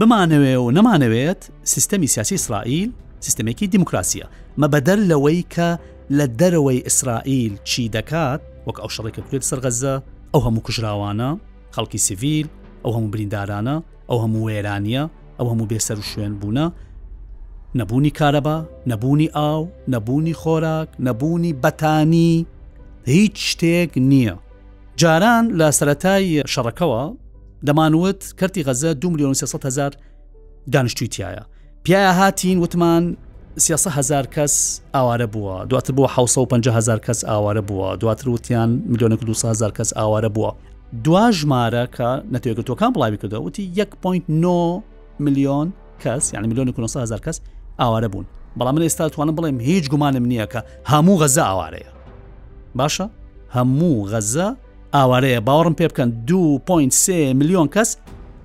بمانەوێ 0.00 0.54
و 0.62 0.70
نەمانەوێت 0.76 1.40
سیستەمی 1.74 2.08
سیاسی 2.14 2.34
ئیسرائیل 2.36 2.90
سیستمێکی 3.26 3.66
دیموکراسیە 3.74 4.26
مە 4.60 4.66
بەدەر 4.72 4.98
لەوەی 5.10 5.40
کە 5.54 5.68
لە 6.18 6.26
دەرەوەی 6.40 6.84
ئیسرائیل 6.88 7.54
چی 7.68 7.84
دەکات 7.96 8.40
وەک 8.66 8.76
ئەو 8.82 8.90
شەڕێکە 8.94 9.22
کوێت 9.28 9.44
سەرغەزە 9.50 9.94
ئەو 10.32 10.40
هەموو 10.46 10.64
کوژراوانە 10.66 11.30
خەڵکی 11.74 12.00
سیڤیل 12.06 12.46
ئەو 12.84 12.92
هەموو 12.96 13.12
بریندارانە 13.14 13.76
ئەو 14.10 14.18
هەموو 14.24 14.44
وێرانە 14.46 15.02
ئەو 15.38 15.46
هەموو 15.52 15.70
بێسەر 15.72 15.96
و 16.00 16.04
شوێن 16.12 16.34
بوونە 16.40 16.66
نەبوونی 17.76 18.10
کارەبا 18.20 18.56
نەبوونی 18.90 19.28
ئاو 19.34 19.68
نەبوونی 19.92 20.34
خۆراک 20.40 20.88
نەبوونی 21.06 21.52
بەتانی 21.62 22.44
هیچ 23.08 23.36
شتێک 23.50 23.92
نییە 24.10 24.34
جاران 24.96 25.44
لە 25.58 25.68
سەتای 25.78 26.42
شەڕەکەەوە 26.52 27.04
دەمانوت 27.66 28.20
کەرتی 28.38 28.64
غەزە 28.66 28.90
دو 29.00 29.10
میلیۆن 29.10 29.34
هزار 29.64 29.90
دانیشتویتیایە 30.72 31.42
پیاە 31.84 32.12
هاتین 32.20 32.58
وتمان 32.58 33.16
هزار 33.98 34.26
کەس 34.26 34.54
ئاوارە 34.94 35.26
بووە 35.32 35.66
دواتر 35.70 35.92
بووە 35.96 36.08
1500هزار 36.10 37.00
کەس 37.06 37.24
ئاوارە 37.28 37.62
بووە 37.68 37.96
دواتر 38.00 38.28
وتیان 38.28 38.70
میلیۆن 38.88 39.12
200هزار 39.34 39.72
کەس 39.78 39.92
ئاوارە 39.96 40.28
بووە 40.36 40.52
دوا 41.04 41.24
ژمارەکە 41.40 42.10
نەتێگەتۆکان 42.34 42.90
بڵاوی 42.94 43.18
کردەوەتی 43.22 43.64
1.9 43.76 44.82
میلیۆن 45.20 45.66
کەس 46.02 46.32
یعنی 46.34 46.48
میلیۆن 46.48 46.66
900هزار 46.72 47.20
کەس 47.26 47.38
ئاوارە 47.80 48.08
بوون 48.12 48.24
بەڵام 48.60 48.74
من 48.74 48.82
ئێستا 48.88 49.08
توانم 49.10 49.34
بڵێم 49.36 49.60
هیچ 49.62 49.84
گومانم 49.90 50.24
نییە 50.30 50.46
کە 50.52 50.58
هەموو 50.92 51.20
غەزە 51.22 51.42
ئاوارەیە 51.50 51.90
باشە 52.78 53.06
هەموو 53.54 54.10
غەزە 54.12 54.46
ئاوارەیە 54.94 55.40
باوەڕم 55.48 55.74
پێ 55.80 55.86
بکەن 55.90 56.08
2.3 56.26 57.08
میلیۆن 57.38 57.68
کەس 57.74 57.88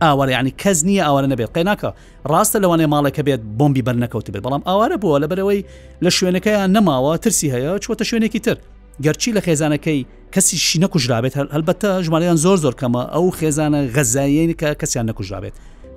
ئاوارەیانی 0.03 0.53
کەس 0.63 0.79
نییە 0.87 1.03
ئاوارە 1.07 1.27
نەبێت 1.33 1.51
قەیناکە 1.55 1.89
ڕاستە 2.31 2.57
لەوانێ 2.63 2.87
ماڵەکە 2.93 3.21
بێت 3.27 3.41
بمبی 3.59 3.83
بەرنەکەوت 3.87 4.27
بێت 4.33 4.43
بەڵام 4.47 4.61
ئاوارە 4.67 4.97
بووە 5.01 5.17
لە 5.23 5.27
بەرەوەی 5.31 5.61
لە 6.03 6.09
شوێنەکەیان 6.17 6.69
نەماوە 6.75 7.17
ترسی 7.23 7.49
هەیە 7.53 7.73
چوەتە 7.83 8.03
شوێنێکی 8.09 8.39
تر 8.45 8.57
گەرچی 9.05 9.29
لە 9.37 9.41
خێزانەکەی 9.45 10.01
کەسی 10.33 10.57
شی 10.67 10.77
نەکوژرابێت 10.83 11.33
هەلبەتە 11.55 11.91
ژمارەیان 12.05 12.35
زۆر 12.45 12.57
زۆر 12.63 12.75
کەمە 12.81 13.03
ئەو 13.13 13.25
خێزانە 13.39 13.79
غەزایەن 13.95 14.51
کە 14.59 14.67
کەسیان 14.81 15.05
نەکوژرابێت 15.09 15.55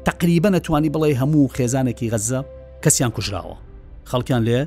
تقریبە 0.09 0.49
نەتوانی 0.57 0.91
بڵێ 0.95 1.11
هەموو 1.21 1.53
خێزانێکی 1.57 2.11
غەزە 2.15 2.41
کەسیان 2.87 3.11
کوژراوە 3.19 3.57
خەڵکیان 4.11 4.43
لێ 4.49 4.61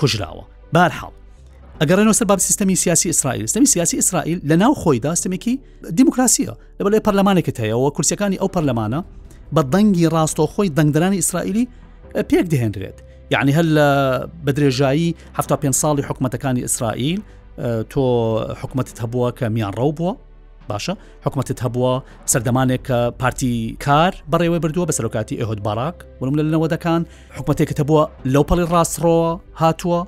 کوژراوە 0.00 0.42
بارحاڵ 0.76 1.12
ئەگەڕێنەوە 1.80 2.12
سەر 2.18 2.24
باب 2.30 2.38
سیستمی 2.46 2.74
سیاسی 2.82 3.06
ئیسرائیل 3.10 3.42
سیستمی 3.46 3.66
سیاسی 3.74 3.96
ئیسرائیل 4.00 4.38
لە 4.50 4.54
ناو 4.62 4.72
خۆیدا 4.82 5.10
سیستمێکی 5.14 5.54
دیموکراسیە 5.98 6.52
لەبەر 6.80 6.90
لێ 6.94 7.00
پەرلەمانێکت 7.06 7.56
هەیەەوە 7.62 7.88
کورسەکانی 7.96 8.36
ئەو 8.42 8.48
پەرلەمانە 8.56 9.00
بە 9.56 9.62
دەنگی 9.72 10.06
ڕاستۆخۆی 10.14 10.68
دەنگدرانی 10.78 11.18
ئیسرائیلی 11.22 11.64
پێک 12.30 12.46
دەهێنرێت 12.52 12.98
یعنی 13.34 13.52
هەل 13.58 13.68
بە 14.46 14.50
درێژایی 14.56 15.10
ه 15.36 15.40
پێ 15.62 15.68
ساڵی 15.82 16.02
حکوومەتەکانی 16.08 16.60
ئیسرائیل 16.66 17.20
تۆ 17.92 18.02
حکوومەتت 18.60 18.96
هەبووە 19.02 19.30
کە 19.38 19.44
میان 19.56 19.72
ڕەو 19.78 19.90
بووە 19.98 20.12
باشە 20.72 20.94
حکوومەتت 21.26 21.58
هەبووە 21.64 21.92
سەردەمانێک 22.32 22.80
کە 22.88 22.98
پارتی 23.22 23.54
کار 23.86 24.12
بەڕێوە 24.32 24.58
بردووە 24.64 24.86
بە 24.90 24.92
سەرۆکاتی 24.98 25.38
ئێهۆت 25.40 25.60
باراک 25.66 25.94
وم 26.20 26.34
لە 26.38 26.42
لەنەوە 26.46 26.68
دەکان 26.74 27.02
حکوومەتێککە 27.36 27.74
هەبووە 27.80 28.04
لەو 28.32 28.44
پەڵی 28.48 28.66
ڕاستڕۆوە 28.72 29.30
هاتووە 29.62 30.00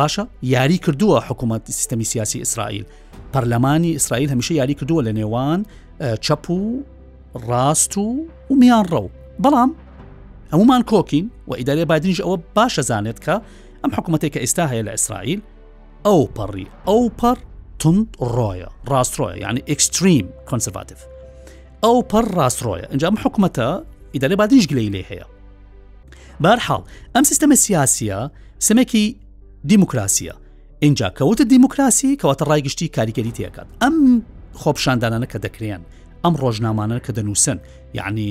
باشە 0.00 0.24
یاری 0.54 0.78
کردووە 0.84 1.18
حکوومەت 1.28 1.62
سیستەمی 1.78 2.02
سیاسی 2.10 2.38
ئیسرائیل 2.42 2.84
پەرلەمانی 3.34 3.92
ئیسرائیل 3.98 4.28
هەمیشه 4.34 4.50
یاری 4.60 4.74
کردووە 4.78 5.02
لە 5.06 5.12
نێوان 5.18 5.60
چەپ 6.26 6.44
و 6.54 6.58
ڕاست 7.48 7.92
و 7.98 8.06
و 8.50 8.54
میان 8.60 8.84
ڕەو 8.92 9.06
بەڵام 9.44 9.70
هەمومان 10.52 10.82
کۆکین 10.90 11.26
و 11.48 11.54
ئیدارێ 11.58 11.84
بادنیش 11.90 12.18
ئەوە 12.24 12.36
باشە 12.56 12.82
زانێت 12.90 13.18
کە 13.24 13.34
ئەم 13.82 13.90
حکوومەتێک 13.96 14.32
کە 14.34 14.40
ئێستا 14.44 14.64
هەیە 14.72 14.82
لە 14.88 14.92
ئیسرائیل 14.96 15.40
ئەو 16.06 16.20
پەڕی 16.36 16.66
ئەو 16.88 17.02
پەڕ 17.20 17.38
تند 17.82 18.06
ڕۆیە 18.38 18.68
ڕاستڕۆیە 18.92 19.36
یعنی 19.44 19.60
ئکسستریم 19.72 20.26
کنسڤاتف 20.50 20.98
ئەو 21.84 21.96
پەر 22.12 22.24
ڕاستڕۆیە 22.38 22.84
ئەنجام 22.90 23.14
حکوومەتە 23.24 23.66
ئیدالی 24.14 24.36
بادیش 24.40 24.64
گلەی 24.70 24.88
لێ 24.94 25.02
هەیە 25.10 25.26
بارحاڵ 26.44 26.82
ئەم 27.14 27.24
سیستەمە 27.30 27.56
سیاسیە 27.66 28.18
سمێکی 28.66 29.04
دیموکراسیە 29.70 30.34
اینجا 30.84 31.08
کەوتە 31.18 31.44
دیموکراسی 31.54 32.18
کەواتە 32.20 32.44
ڕایگشتی 32.50 32.86
کاریگەری 32.96 33.32
تێکات 33.38 33.68
ئەم 33.82 33.96
خۆپشاندانانە 34.62 35.26
کە 35.32 35.38
دەکرێن 35.44 35.82
ئەم 36.24 36.34
ڕۆژنامانە 36.42 36.96
کە 37.06 37.12
دەنووسن 37.16 37.58
یعنی 37.98 38.30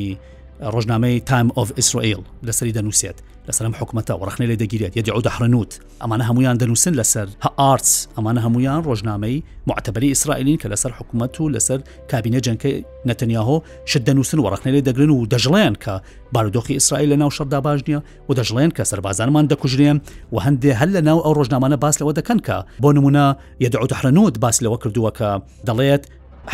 ڕۆژنامەی 0.76 1.16
تایم 1.30 1.50
ئۆف 1.58 1.70
ئیسرائیل 1.78 2.20
لەسری 2.48 2.74
دەنووسێت 2.78 3.16
لەسرم 3.50 3.74
حکوومەتە 3.80 4.10
و 4.14 4.26
ڕخنەی 4.30 4.52
لە 4.54 4.60
دەگیرێت 4.62 4.94
یە 4.98 5.04
ئەو 5.12 5.22
دەحرنووت 5.28 5.72
ئەمانە 6.02 6.22
هەمویان 6.30 6.58
دەنووسن 6.62 6.94
لەسەر 7.00 7.28
ئارتس 7.60 7.94
ئەمانە 8.18 8.38
هەمویان 8.46 8.82
ڕۆژنامەی 8.88 9.44
معتەبەری 9.70 10.12
ئیسرائیلین 10.14 10.58
کە 10.62 10.66
لەسەر 10.74 10.92
حکوومەت 10.98 11.36
و 11.42 11.52
لەسەر 11.56 11.80
کابینە 12.12 12.40
جەنکە 12.48 12.68
نەتەنیاهۆ 13.10 13.58
شت 13.92 14.04
دەنووسن 14.08 14.38
و 14.40 14.50
ڕخنەی 14.56 14.68
لێ 14.76 14.82
دەگرن 14.88 15.10
و 15.12 15.26
دەژڵێن 15.34 15.74
کە 15.86 15.94
بارودۆخی 16.34 16.72
ئیسرائیل 16.78 17.12
لە 17.14 17.18
ناو 17.22 17.30
شەردا 17.38 17.60
باش 17.66 17.80
نییە 17.88 18.00
و 18.30 18.36
دەژڵێن 18.40 18.72
کە 18.80 18.84
سەربازانمان 18.92 19.46
دەکوژرێن 19.54 19.98
و 20.34 20.40
هەندێ 20.46 20.74
هەل 20.82 20.92
لە 20.98 21.02
ناو 21.08 21.20
ئەو 21.26 21.34
ڕۆژنامانە 21.44 21.78
باس 21.84 21.96
لەوە 22.02 22.14
دەکەن 22.20 22.40
کە 22.48 22.58
بۆ 22.84 22.88
نمونە 22.98 23.26
یە 23.64 23.70
دەحرنووت 23.74 24.36
باس 24.44 24.58
لەوە 24.64 24.78
کردووە 24.84 25.12
کە 25.20 25.32
دەڵێت 25.70 26.04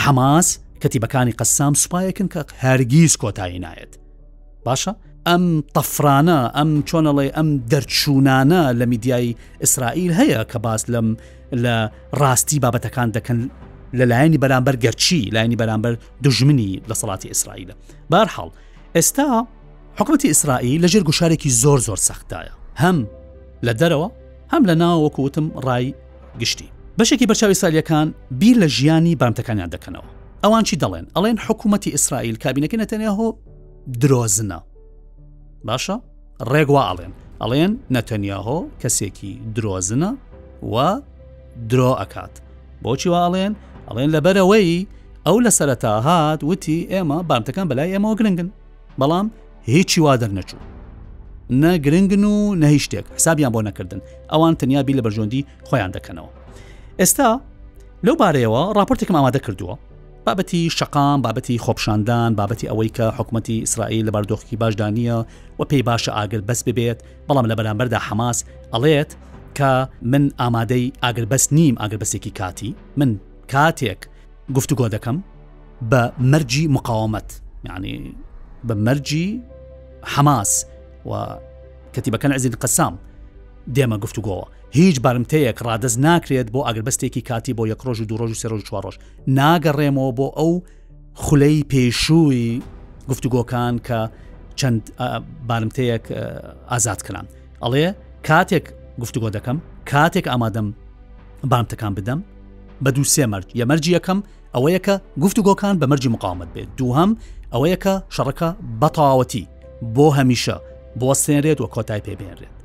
حماس 0.04 0.48
کەتیبەکانی 0.86 1.34
قەسام 1.42 1.74
سوپایەکن 1.84 2.28
کە 2.34 2.42
هەرگیز 2.64 3.14
کۆتایی 3.22 3.60
نایەت 3.66 3.94
باشە 4.68 4.94
ئەم 5.30 5.46
تەفرانە 5.78 6.40
ئەم 6.58 6.72
چۆنەڵێ 6.90 7.28
ئەم 7.38 7.50
دەرچوونانە 7.72 8.62
لە 8.80 8.86
میدیایی 8.92 9.38
ئیسرائیل 9.62 10.12
هەیە 10.20 10.42
کە 10.52 10.58
باس 10.66 10.84
لەم 10.94 11.08
لە 11.64 11.76
ڕاستی 12.22 12.58
بابەتەکان 12.64 13.10
دەکەن 13.18 13.40
لە 13.98 14.06
لایەنی 14.12 14.38
بەرامبەر 14.44 14.76
گەرچی 14.84 15.22
لایەنی 15.36 15.58
بەرامبەر 15.62 15.94
دژمنی 16.26 16.72
لە 16.90 16.96
سەڵاتی 17.02 17.26
ئیسرائیلە 17.32 17.74
بارحاڵ 18.12 18.50
ئێستا 18.96 19.46
حکوەتی 20.00 20.28
ئیسرائیل 20.28 20.82
لەژێر 20.86 21.04
گوشارێکی 21.10 21.50
زۆر 21.64 21.80
زۆر 21.88 22.00
سەختایە 22.08 22.54
هەم 22.84 22.98
لە 23.66 23.74
دەرەوە 23.82 24.10
هەم 24.54 24.64
لە 24.70 24.74
ناوەکوتم 24.82 25.46
ڕای 25.66 25.94
گشتی 26.42 26.70
بەشێکی 27.00 27.28
بەرچاوی 27.30 27.58
سالیەکان 27.62 28.08
بیر 28.32 28.58
لە 28.64 28.66
ژیانی 28.68 29.16
بامتەکانیان 29.22 29.70
دەکەنەوە 29.76 30.17
ئەوان 30.46 30.64
چی 30.70 30.76
دەڵێن 30.84 31.06
ئەڵێن 31.18 31.38
حکوومەتتی 31.48 31.90
ئیسرائیل 31.96 32.36
کابینەکە 32.44 32.78
نەتەنیاهۆ 32.82 33.28
درۆزنە 34.02 34.60
باشە 35.68 35.96
ڕێگووا 36.52 36.84
ئەڵێن 36.90 37.14
ئەڵێن 37.42 37.72
نەتەنیاهۆ 37.96 38.60
کەسێکی 38.82 39.32
درۆزنە 39.56 40.12
و 40.74 40.76
درۆ 41.72 41.92
ئەکات 42.02 42.34
بۆچی 42.84 43.10
واڵێن 43.14 43.54
ئەڵێن 43.88 44.10
لەبەرەوەی 44.16 44.80
ئەو 45.26 45.38
لە 45.46 45.52
سەرەتا 45.58 45.94
هاات 46.08 46.40
وتی 46.50 46.80
ئێمە 46.92 47.18
بامتەکان 47.30 47.66
بەلای 47.70 47.90
ئێمەوە 47.94 48.16
گرنگن 48.20 48.50
بەڵام 49.02 49.28
هیچی 49.72 50.00
وا 50.06 50.14
دەرنەچوو 50.22 50.62
نە 51.62 51.72
گرنگن 51.86 52.24
و 52.26 52.36
نەهی 52.62 52.80
شتێک 52.86 53.06
حسابیان 53.18 53.52
بۆ 53.56 53.60
نەکردن 53.68 54.00
ئەوان 54.32 54.54
تەنیا 54.62 54.82
بی 54.88 54.94
لە 54.98 55.02
بەرژۆندی 55.06 55.42
خۆیان 55.68 55.92
دەکەنەوە 55.98 56.30
ئێستا 57.02 57.30
لەو 58.06 58.16
بارەیەوە 58.22 58.62
راپۆرتێکم 58.78 59.16
ئامادە 59.20 59.40
کردووە 59.46 59.76
بابەتی 60.28 60.62
شقام 60.78 61.18
بابەتی 61.26 61.58
خۆپشاندان 61.66 62.32
بابەتی 62.40 62.68
ئەوەی 62.72 62.92
کە 62.98 63.02
حکوومەتتی 63.18 63.60
ئیسرائیل 63.62 64.08
لە 64.10 64.12
بەردۆخکی 64.16 64.58
باشدانە 64.62 65.14
و 65.60 65.64
پێی 65.70 65.84
باشە 65.90 66.10
ئاگر 66.18 66.42
بەس 66.48 66.62
ببێت 66.68 67.00
بەڵام 67.30 67.46
لە 67.52 67.56
بەرامبەردا 67.58 68.00
حماس 68.08 68.38
ئەڵێت 68.74 69.12
کە 69.58 69.72
من 70.12 70.24
ئامادەی 70.40 70.94
ئاگر 71.04 71.26
بەس 71.32 71.54
نیم 71.54 71.76
ئاگر 71.82 71.98
بەسێکی 71.98 72.32
کاتی 72.40 72.76
من 72.98 73.18
کاتێک 73.52 74.02
گفتوگۆ 74.58 74.88
دەکەم 74.96 75.18
بە 75.92 76.02
مەرجی 76.32 76.68
مقاومەت 76.68 77.30
یعنی 77.66 78.16
بە 78.68 78.72
مەرجی 78.88 79.42
حماس 80.04 80.66
و 81.06 81.10
کەتیبەکەن 81.96 82.32
عزیز 82.36 82.56
قسام 82.56 82.98
دێمە 83.76 83.98
گفتوگۆوە 84.06 84.48
هیچ 84.72 85.00
بارمتەیەک 85.06 85.58
ڕادز 85.68 85.96
ناکرێت 86.00 86.48
بۆ 86.54 86.60
ئەگربەستێکی 86.68 87.22
کاتی 87.30 87.54
بۆ 87.58 87.64
یەک 87.72 87.82
ڕۆژ 87.88 88.00
و 88.02 88.06
دوڕۆژ 88.10 88.32
و 88.36 88.40
سەرۆژ 88.42 88.62
چوارۆژ 88.68 88.96
ناگەڕێمەوە 89.38 90.12
بۆ 90.18 90.28
ئەو 90.38 90.52
خولەی 91.24 91.64
پێشووی 91.72 92.62
گفتوگۆکان 93.10 93.76
کە 93.88 94.00
چەند 94.60 94.82
بارمتەیەک 95.50 96.04
ئازادکران 96.72 97.26
ئەڵێ 97.64 97.88
کاتێک 98.28 98.66
گفتوگۆ 99.02 99.30
دەکەم 99.38 99.58
کاتێک 99.92 100.26
ئامادەم 100.28 100.68
بامتەکان 101.52 101.94
بدەم 101.98 102.20
بە 102.84 102.90
دوو 102.96 103.04
سێ 103.14 103.26
مەرج 103.32 103.48
یەمەرجی 103.60 103.92
یەکەم 103.98 104.20
ئەوەیە 104.56 104.80
کە 104.86 104.96
گفتوگۆکان 105.24 105.76
بە 105.82 105.86
مەرجی 105.92 106.10
مقامت 106.16 106.50
بێت 106.56 106.68
دووهم 106.78 107.12
ئەوەیە 107.54 107.78
کە 107.84 107.94
شەڕەکە 108.16 108.50
بەتاوەتی 108.82 109.44
بۆ 109.96 110.08
هەمیشە 110.18 110.56
بۆ 111.00 111.10
سێنرێت 111.24 111.60
و 111.62 111.68
کۆتای 111.74 112.02
پێبێنرێت 112.08 112.58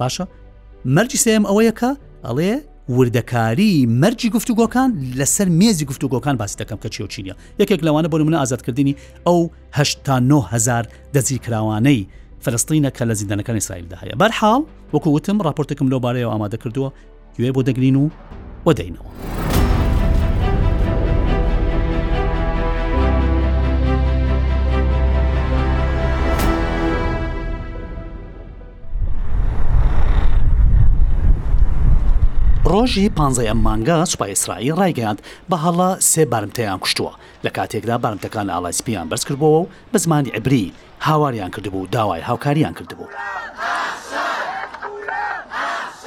باشە 0.00 0.24
مەرجی 0.94 1.18
سێم 1.24 1.44
ئەوەیەکە 1.48 1.90
ئەڵێ 2.26 2.54
وردەکاری 2.96 3.72
مەرجی 4.02 4.28
گفتوگۆکان 4.36 4.90
لەسەر 5.18 5.48
مێزی 5.60 5.86
گفتوگۆکان 5.90 6.34
باسی 6.40 6.56
دەکەم 6.60 6.78
کە 6.82 6.88
چێوچینە 6.94 7.34
یەکێک 7.60 7.80
لەوانە 7.86 8.08
بۆ 8.12 8.16
منە 8.28 8.38
ئازادکردنی 8.42 8.94
ئەو 9.26 9.38
هزار 10.54 10.84
دەزی 11.14 11.38
کراوانەی 11.44 12.00
فلستینە 12.44 12.90
کە 12.96 13.02
لە 13.08 13.14
زیندانەکان 13.20 13.56
ئیسرائیلدا 13.60 13.96
هەیە 14.02 14.14
بەرحاڵ 14.20 14.60
وەکو 14.94 15.08
وتم 15.16 15.36
راپۆرتێکم 15.46 15.86
لەوبارەیەوە 15.92 16.32
ئامادە 16.34 16.56
کردووە 16.62 16.88
گوێ 17.36 17.50
بۆ 17.56 17.60
دەگرین 17.68 17.96
و 18.02 18.04
وەدەینەوە. 18.66 19.06
ڕۆژی 32.72 33.04
پانزای 33.16 33.46
ئەم 33.50 33.60
مانگە 33.68 33.96
سوپای 34.10 34.30
ئیسرائیل 34.32 34.74
ڕایگەاند 34.82 35.20
بە 35.50 35.56
هەڵا 35.64 35.90
سێ 36.10 36.22
بارمتەیان 36.32 36.78
کوشتووە 36.84 37.12
لە 37.44 37.50
کاتێکدا 37.56 37.96
بارمتەکان 38.04 38.46
ئالایسپیان 38.54 39.06
بەرز 39.10 39.24
کردبووەوە 39.28 39.62
و 39.64 39.68
بە 39.92 39.98
زمانی 40.04 40.30
عبری 40.36 40.72
هاواریان 41.06 41.50
کردبوو 41.50 41.86
داوای 41.86 42.20
هاوکاریان 42.28 42.74
کردبوو. 42.78 43.08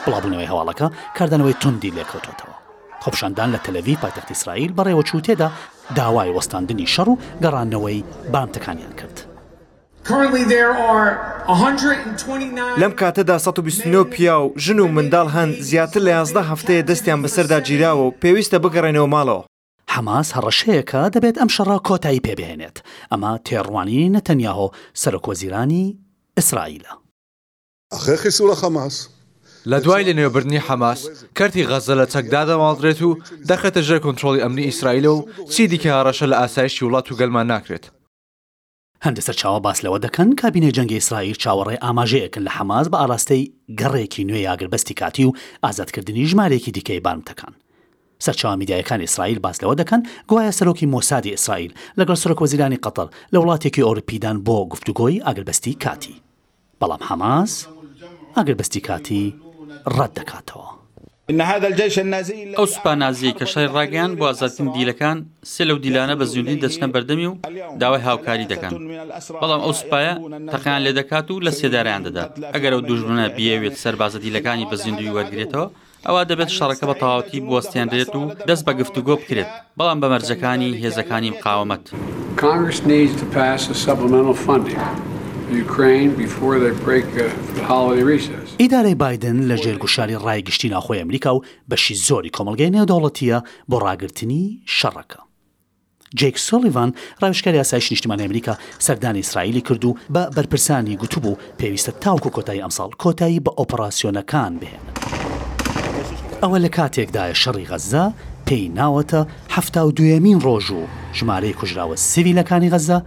بڵابوونەوەی 0.06 0.50
هەواڵەکە 0.52 0.88
کاردانەوەی 1.18 1.58
توندی 1.62 1.94
لێکەوتەوە. 1.98 2.56
خۆپشاندان 3.04 3.50
لە 3.56 3.60
تەلەوی 3.66 3.98
پایتەخت 4.04 4.30
ئیسرائیل 4.32 4.72
بەڕێوە 4.78 5.04
چوتێدا 5.10 5.48
داوای 5.96 6.34
وەستاندنی 6.38 6.88
شەڕ 6.96 7.08
و 7.10 7.20
گەڕانەوەی 7.44 8.04
بامتەکانیان 8.34 8.94
کرد. 9.00 9.18
لەم 12.78 12.92
کاتەدا 13.02 13.36
1920 13.36 14.04
پیا 14.12 14.40
و 14.42 14.54
ژن 14.66 14.80
و 14.80 14.88
منداڵ 14.96 15.28
هەند 15.36 15.54
زیاتر 15.70 16.00
لە 16.00 16.10
یازدە 16.18 16.42
هەفتەیە 16.50 16.84
دەستیان 16.90 17.20
بەسەردا 17.28 17.60
گیراوە 17.68 18.04
و 18.06 18.14
پێویستە 18.22 18.58
بگەڕێنەوە 18.64 19.10
ماڵەوە. 19.16 19.44
حماس 19.94 20.28
هەڕەشەیەەکە 20.36 21.02
دەبێت 21.16 21.36
ئەم 21.40 21.50
شەڕا 21.56 21.78
کۆتایی 21.88 22.22
پێبێنێت 22.28 22.78
ئەمە 23.12 23.32
تێڕوانی 23.46 24.12
نەتەنیاهۆ 24.16 24.68
سەرکۆزیرانی 25.02 25.86
ئیسرائیلە. 26.40 26.92
ئەخێخی 27.94 28.32
سوورە 28.38 28.56
خەماس. 28.62 28.96
لە 29.72 29.78
دوای 29.84 30.04
لە 30.10 30.14
نوێبرنی 30.18 30.64
حەماس 30.68 31.02
کەرتی 31.38 31.68
غەزە 31.70 31.94
لە 32.02 32.06
چەکدا 32.14 32.42
دەماڵدرێت 32.50 33.02
و 33.08 33.12
دەخەتە 33.50 33.82
ژێ 33.88 33.98
کۆنتترۆلی 34.06 34.44
ئەمنی 34.44 34.66
ئیسرائیلە 34.70 35.10
و 35.16 35.20
چی 35.54 35.64
دیکە 35.72 35.90
هەڕەشە 35.98 36.26
لە 36.32 36.36
ئاسایشی 36.42 36.86
وڵات 36.88 37.06
و 37.12 37.18
گەلمان 37.20 37.48
ناکرێت. 37.56 37.86
هەندەسەر 39.06 39.36
چاوە 39.42 39.60
باس 39.66 39.80
لەوە 39.86 40.00
دەکەن 40.06 40.30
کابینە 40.42 40.72
جەنگی 40.78 40.98
ئیسرائیل 41.00 41.36
چاوەڕێ 41.44 41.76
ئاماژەیەکن 41.86 42.44
لە 42.48 42.52
حەماز 42.58 42.86
بە 42.92 42.98
ئاراستەی 43.02 43.52
گەڕێکی 43.80 44.28
نوێ 44.30 44.42
یاگربەستی 44.50 44.98
کاتی 45.02 45.24
و 45.28 45.36
ئازادکردنی 45.66 46.28
ژمارێکی 46.32 46.72
دیکەی 46.78 47.04
بانتەکان. 47.06 47.54
سەرچاو 48.26 48.56
میدیایەکان 48.62 49.00
ئیسرائیل 49.04 49.40
باس 49.46 49.58
لەوە 49.64 49.76
دەکەن 49.82 50.02
گوایە 50.30 50.52
سەرۆکی 50.60 50.92
مۆسادی 50.94 51.34
ئیسرائیل 51.36 51.72
لەگەڵ 52.00 52.16
سەرۆک 52.22 52.40
وەزیرانی 52.42 52.82
قەتەر 52.86 53.08
لە 53.34 53.38
وڵاتێکی 53.42 53.86
ئۆرپیدان 53.88 54.38
بۆ 54.48 54.58
گفتوگۆی 54.74 55.22
ئاگربەستی 55.26 55.74
کاتی. 55.84 56.16
بەڵام 56.80 57.02
حەماس 57.10 57.52
ئاگربەستی 58.36 58.82
کاتی 58.88 59.24
ڕەت 59.98 60.12
دەکاتەوە. 60.20 60.68
ئەو 61.30 62.66
سوپانازیی 62.66 63.34
کە 63.40 63.46
شای 63.54 63.68
ڕاگەیان 63.76 64.12
بۆ 64.20 64.26
ئازاتن 64.30 64.68
دیلەکان 64.76 65.18
سێ 65.54 65.64
لەو 65.70 65.78
دیلانە 65.84 66.16
بە 66.20 66.26
زیندی 66.34 66.62
دەچنە 66.64 66.88
بەردەمی 66.94 67.28
و 67.30 67.36
داوای 67.82 68.04
هاوکاری 68.08 68.50
دەکەن 68.52 68.74
بەڵام 69.42 69.62
ئەو 69.66 69.74
سوپایە 69.82 70.14
تەقیان 70.54 70.82
لێ 70.86 70.92
دەکات 71.00 71.28
و 71.32 71.44
لە 71.46 71.52
سێداریان 71.60 72.02
دەدات 72.08 72.32
ئەگەر 72.54 72.72
ئەو 72.76 72.82
دوژمنە 72.90 73.26
بیاوێت 73.38 73.76
سەربازە 73.84 74.20
دیلەکانی 74.26 74.66
بە 74.70 74.76
زیندوی 74.84 75.14
وەرگێتەوە 75.18 75.66
ئەوە 76.08 76.22
دەبێت 76.30 76.52
شەڕەکە 76.58 76.86
بە 76.90 76.96
تەواوەتی 77.02 77.44
بوەستێنرێت 77.48 78.12
و 78.20 78.24
دەست 78.48 78.64
بە 78.68 78.74
گفتوگۆ 78.80 79.14
بکرێت 79.22 79.50
بەڵام 79.80 80.00
بە 80.02 80.08
مەرجەکانی 80.14 80.78
هێزەکانی 80.84 81.30
مقاومەت. 81.36 81.84
Congress 82.46 82.80
needs 82.94 83.14
to 83.22 83.26
pass 83.38 83.62
a 83.74 83.76
supplemental 83.86 84.38
funding 84.46 84.82
Uh, 85.50 86.92
ئیدارەی 88.60 88.96
بادن 88.96 89.56
لە 89.56 89.62
ژێر 89.62 89.78
گوشاری 89.80 90.16
ڕایگشتی 90.16 90.70
ناخۆی 90.70 91.00
ئەمریکا 91.00 91.28
و 91.36 91.42
بەشی 91.72 91.94
زۆری 92.08 92.30
کۆمەلگەی 92.38 92.72
نێودەوڵەتیە 92.76 93.40
بۆ 93.70 93.78
ڕاگررتنی 93.86 94.62
شەڕەکە. 94.80 95.20
جێک 96.20 96.38
سۆلیڤان 96.38 96.92
ڕاوشکار 97.22 97.54
یاسایش 97.56 97.92
نیشتمان 97.92 98.20
ئەمریکا 98.22 98.54
سەردانی 98.80 99.18
ئیسرائیلی 99.20 99.62
کرد 99.62 99.86
و 99.86 99.96
بە 100.14 100.34
بەرپرسانی 100.36 100.96
گوتوبوو 101.02 101.36
پێویستە 101.60 101.92
تاوکو 102.02 102.30
کۆتایی 102.42 102.64
ئەمساڵ 102.64 102.92
کۆتایی 103.04 103.40
بە 103.46 103.52
ئۆپەراسیۆنەکان 103.60 104.54
بهێن. 104.62 104.84
ئەوە 106.44 106.58
لە 106.66 106.70
کاتێکدایە 106.76 107.38
شەڕی 107.44 107.70
غەزا 107.72 108.06
پێی 108.48 108.70
ناوەتە 108.78 109.22
هەفتا 109.56 109.88
و 109.88 109.92
دوێمین 109.92 110.40
ڕۆژ 110.44 110.70
و 110.72 110.84
ژمارەی 111.14 111.54
کوژراوە 111.54 111.96
سیویلەکانی 111.96 112.70
غەزە 112.74 113.00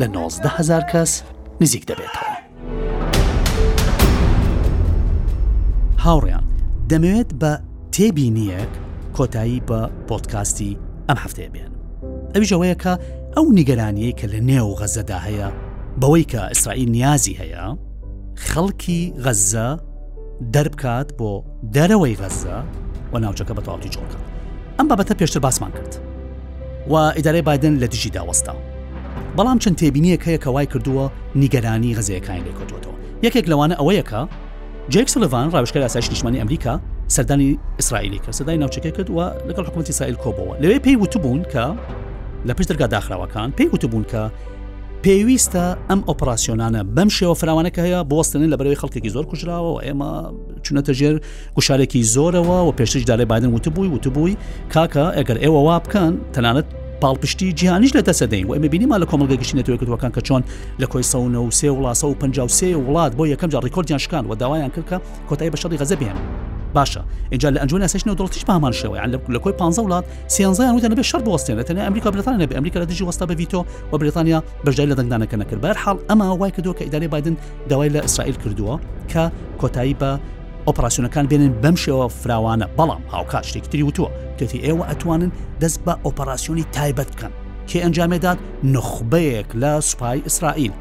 لە 0.00 0.06
90 0.08 0.46
هزار 0.58 0.82
کەس 0.92 1.22
نزیک 1.60 1.84
دەبێتەوە. 1.92 2.36
هاوڕیان 6.04 6.44
دەمەوێت 6.90 7.30
بە 7.40 7.52
تێبینیەک 7.94 8.72
کۆتایی 9.16 9.62
بە 9.68 9.80
پۆتکاستی 10.08 10.72
ئەم 11.08 11.18
هەفتەیە 11.24 11.48
بێن. 11.54 11.72
ئەوی 12.34 12.46
ژەوەیە 12.50 12.76
کە 12.82 12.92
ئەو 13.36 13.46
نیگەرانیەی 13.58 14.12
کە 14.18 14.26
لە 14.32 14.40
نێو 14.50 14.68
غەزەدا 14.80 15.18
هەیە 15.26 15.48
بەوەی 16.00 16.24
کە 16.32 16.42
ئیسرائیل 16.52 16.90
نیازی 16.96 17.34
هەیە، 17.40 17.64
خەڵکی 18.46 19.02
غەزە 19.24 19.68
دەربکات 20.54 21.08
بۆ 21.18 21.32
دەرەوەی 21.74 22.16
غەزە 22.20 22.56
و 23.12 23.16
ناوچەکە 23.24 23.52
بە 23.56 23.62
تەواوی 23.66 23.92
جۆڵکە. 23.94 24.18
ئەم 24.78 24.86
بابەتە 24.90 25.14
پێشتر 25.20 25.38
باسمان 25.38 25.72
کرد. 25.78 25.92
و 26.92 26.94
ئیدارەی 27.16 27.42
بادن 27.42 27.74
لە 27.80 27.86
دژی 27.92 28.10
داوەستا. 28.10 28.56
بەڵام 29.38 29.58
چەند 29.64 29.76
تێبینیەک 29.80 30.22
هەیە 30.28 30.38
کە 30.44 30.48
وای 30.54 30.66
کردووە 30.72 31.06
نیگەرانی 31.42 31.94
غەزیەکانی 31.98 32.42
لێکۆتۆتەوە 32.48 32.94
یەکێک 33.26 33.46
لەوانە 33.50 33.74
ئەوەیەکە 33.80 34.20
جێک 34.92 35.08
سلڤان 35.14 35.46
ڕاوشکە 35.54 35.78
ئاساش 35.86 36.06
نیشمانی 36.12 36.38
ئەمریکا 36.42 36.74
سەردانی 37.16 37.48
ئیسرائیلی 37.80 38.20
کە 38.24 38.30
سەدای 38.38 38.56
ناوچەکە 38.62 38.90
کرد 38.96 39.08
و 39.16 39.18
لەگەڵ 39.48 39.64
حکوومەتی 39.68 39.92
سایل 39.98 40.16
کۆبەوە 40.24 40.54
لەوێ 40.62 40.78
پێی 40.84 40.96
وتبوون 41.02 41.42
کە 41.52 41.64
لە 42.48 42.52
پشت 42.56 42.68
دەرگا 42.72 42.86
داخراوەکان 42.94 43.48
پێی 43.58 43.68
وتبوون 43.74 44.04
کە 44.12 44.22
پێویستە 45.04 45.64
ئەم 45.90 46.00
ئۆپراسسیۆنانە 46.08 46.82
بەم 46.96 47.08
شێوە 47.16 47.34
فراوانەکە 47.40 47.80
هەیە 47.86 48.00
بۆستنی 48.12 48.48
لە 48.52 48.56
بەرەوەی 48.58 48.78
خەڵکێکی 48.82 49.10
زۆر 49.14 49.24
کوژراوە 49.30 49.70
و 49.72 49.78
ئێمە 49.86 50.10
چونەتە 50.64 50.92
ژێر 50.98 51.14
گوشارێکی 51.56 52.00
زۆرەوە 52.14 52.58
و 52.66 52.70
پێشش 52.78 53.02
دالێ 53.10 53.24
بادن 53.32 53.50
وتبووی 53.56 53.88
وتبووی 53.94 54.36
کاکە 54.74 55.04
ئەگەر 55.18 55.36
ئێوە 55.44 55.60
وا 55.66 55.76
بکەن 55.84 56.12
تەنانەت 56.34 56.66
پاڵپشتی 57.00 57.50
جیهانیش 57.62 57.92
لە 57.96 58.00
دەسەدەین 58.08 58.46
و 58.48 58.54
ئەمە 58.56 58.68
بینیمان 58.74 59.02
لە 59.04 59.06
کۆمەلگە 59.10 59.32
گشتی 59.40 59.58
نەتوێکەکەوەکان 59.62 60.12
کە 60.18 60.20
چۆن 60.28 60.42
لە 60.82 60.86
کۆی 60.92 61.02
سەونە 61.12 61.36
و 61.40 61.50
سێ 61.58 61.68
و 61.72 61.80
لاسە 61.84 62.04
و 62.06 62.14
پسێ 62.20 62.74
وڵات 62.76 63.12
بۆ 63.16 63.24
یەکەم 63.32 63.48
جا 63.52 63.58
ڕیکۆردیان 63.60 63.96
شکان 64.04 64.24
و 64.30 64.34
داوایان 64.34 64.70
کردکە 64.74 64.98
کۆتایی 65.30 65.50
بە 65.52 65.56
شەڵی 65.60 65.78
غەزە 65.80 65.96
بێن 66.00 66.16
باشە 66.76 67.00
اینجا 67.30 67.50
لە 67.50 67.58
ئەنجوە 67.60 67.86
سەشن 67.86 68.16
دڵتیش 68.18 68.44
بامان 68.44 68.72
شەوە 68.72 68.98
لە 69.34 69.38
کۆی 69.38 69.52
15 69.52 69.82
وڵات 69.86 70.04
سیانزایان 70.28 70.78
وتە 70.80 70.84
نەبێ 70.92 71.00
شەر 71.02 71.20
بۆستێن 71.24 71.58
لەتەنە 71.60 71.82
ئەمریکا 71.88 72.10
برتانیا 72.10 72.46
بە 72.50 72.54
ئەمریکا 72.54 72.80
لە 72.82 72.86
دژی 72.86 73.04
وەستا 73.08 73.26
بە 73.26 73.34
ڤیتۆ 73.34 73.64
و 73.92 73.98
بریتانیا 73.98 74.42
بەژای 74.66 74.86
لە 74.92 74.96
دەنگدانەکە 74.98 75.34
نەکرد 75.42 75.60
بەر 75.64 75.76
حاڵ 75.84 75.96
ئەما 76.10 76.28
وای 76.40 76.50
کردو 76.50 76.72
کە 76.78 76.82
ئیداری 76.82 77.08
بادن 77.08 77.36
داوای 77.68 77.90
لە 77.90 78.00
ئیسرائیل 78.02 78.34
کردووە 78.42 78.76
کە 79.12 79.24
کۆتایی 79.62 79.94
بە 80.00 80.18
ئۆپراسسیونەکان 80.70 81.24
بێنن 81.30 81.52
بەم 81.62 81.76
شێوە 81.82 82.06
فراوانە 82.22 82.66
بەڵام 82.78 83.02
هاوکات 83.12 83.44
شتێکتری 83.48 83.82
وتووە 83.88 84.10
کەتی 84.38 84.58
ئێوە 84.66 84.84
ئەتوانن 84.90 85.32
دەست 85.62 85.80
بە 85.86 85.94
ئۆپەراسسیۆنی 86.04 86.64
تایبەت 86.76 87.08
بکەن 87.12 87.32
کێ 87.68 87.78
ئەنجامێدات 87.84 88.38
نخبەیەک 88.74 89.48
لە 89.62 89.72
سوپای 89.88 90.18
ئیسرائیل 90.26 90.72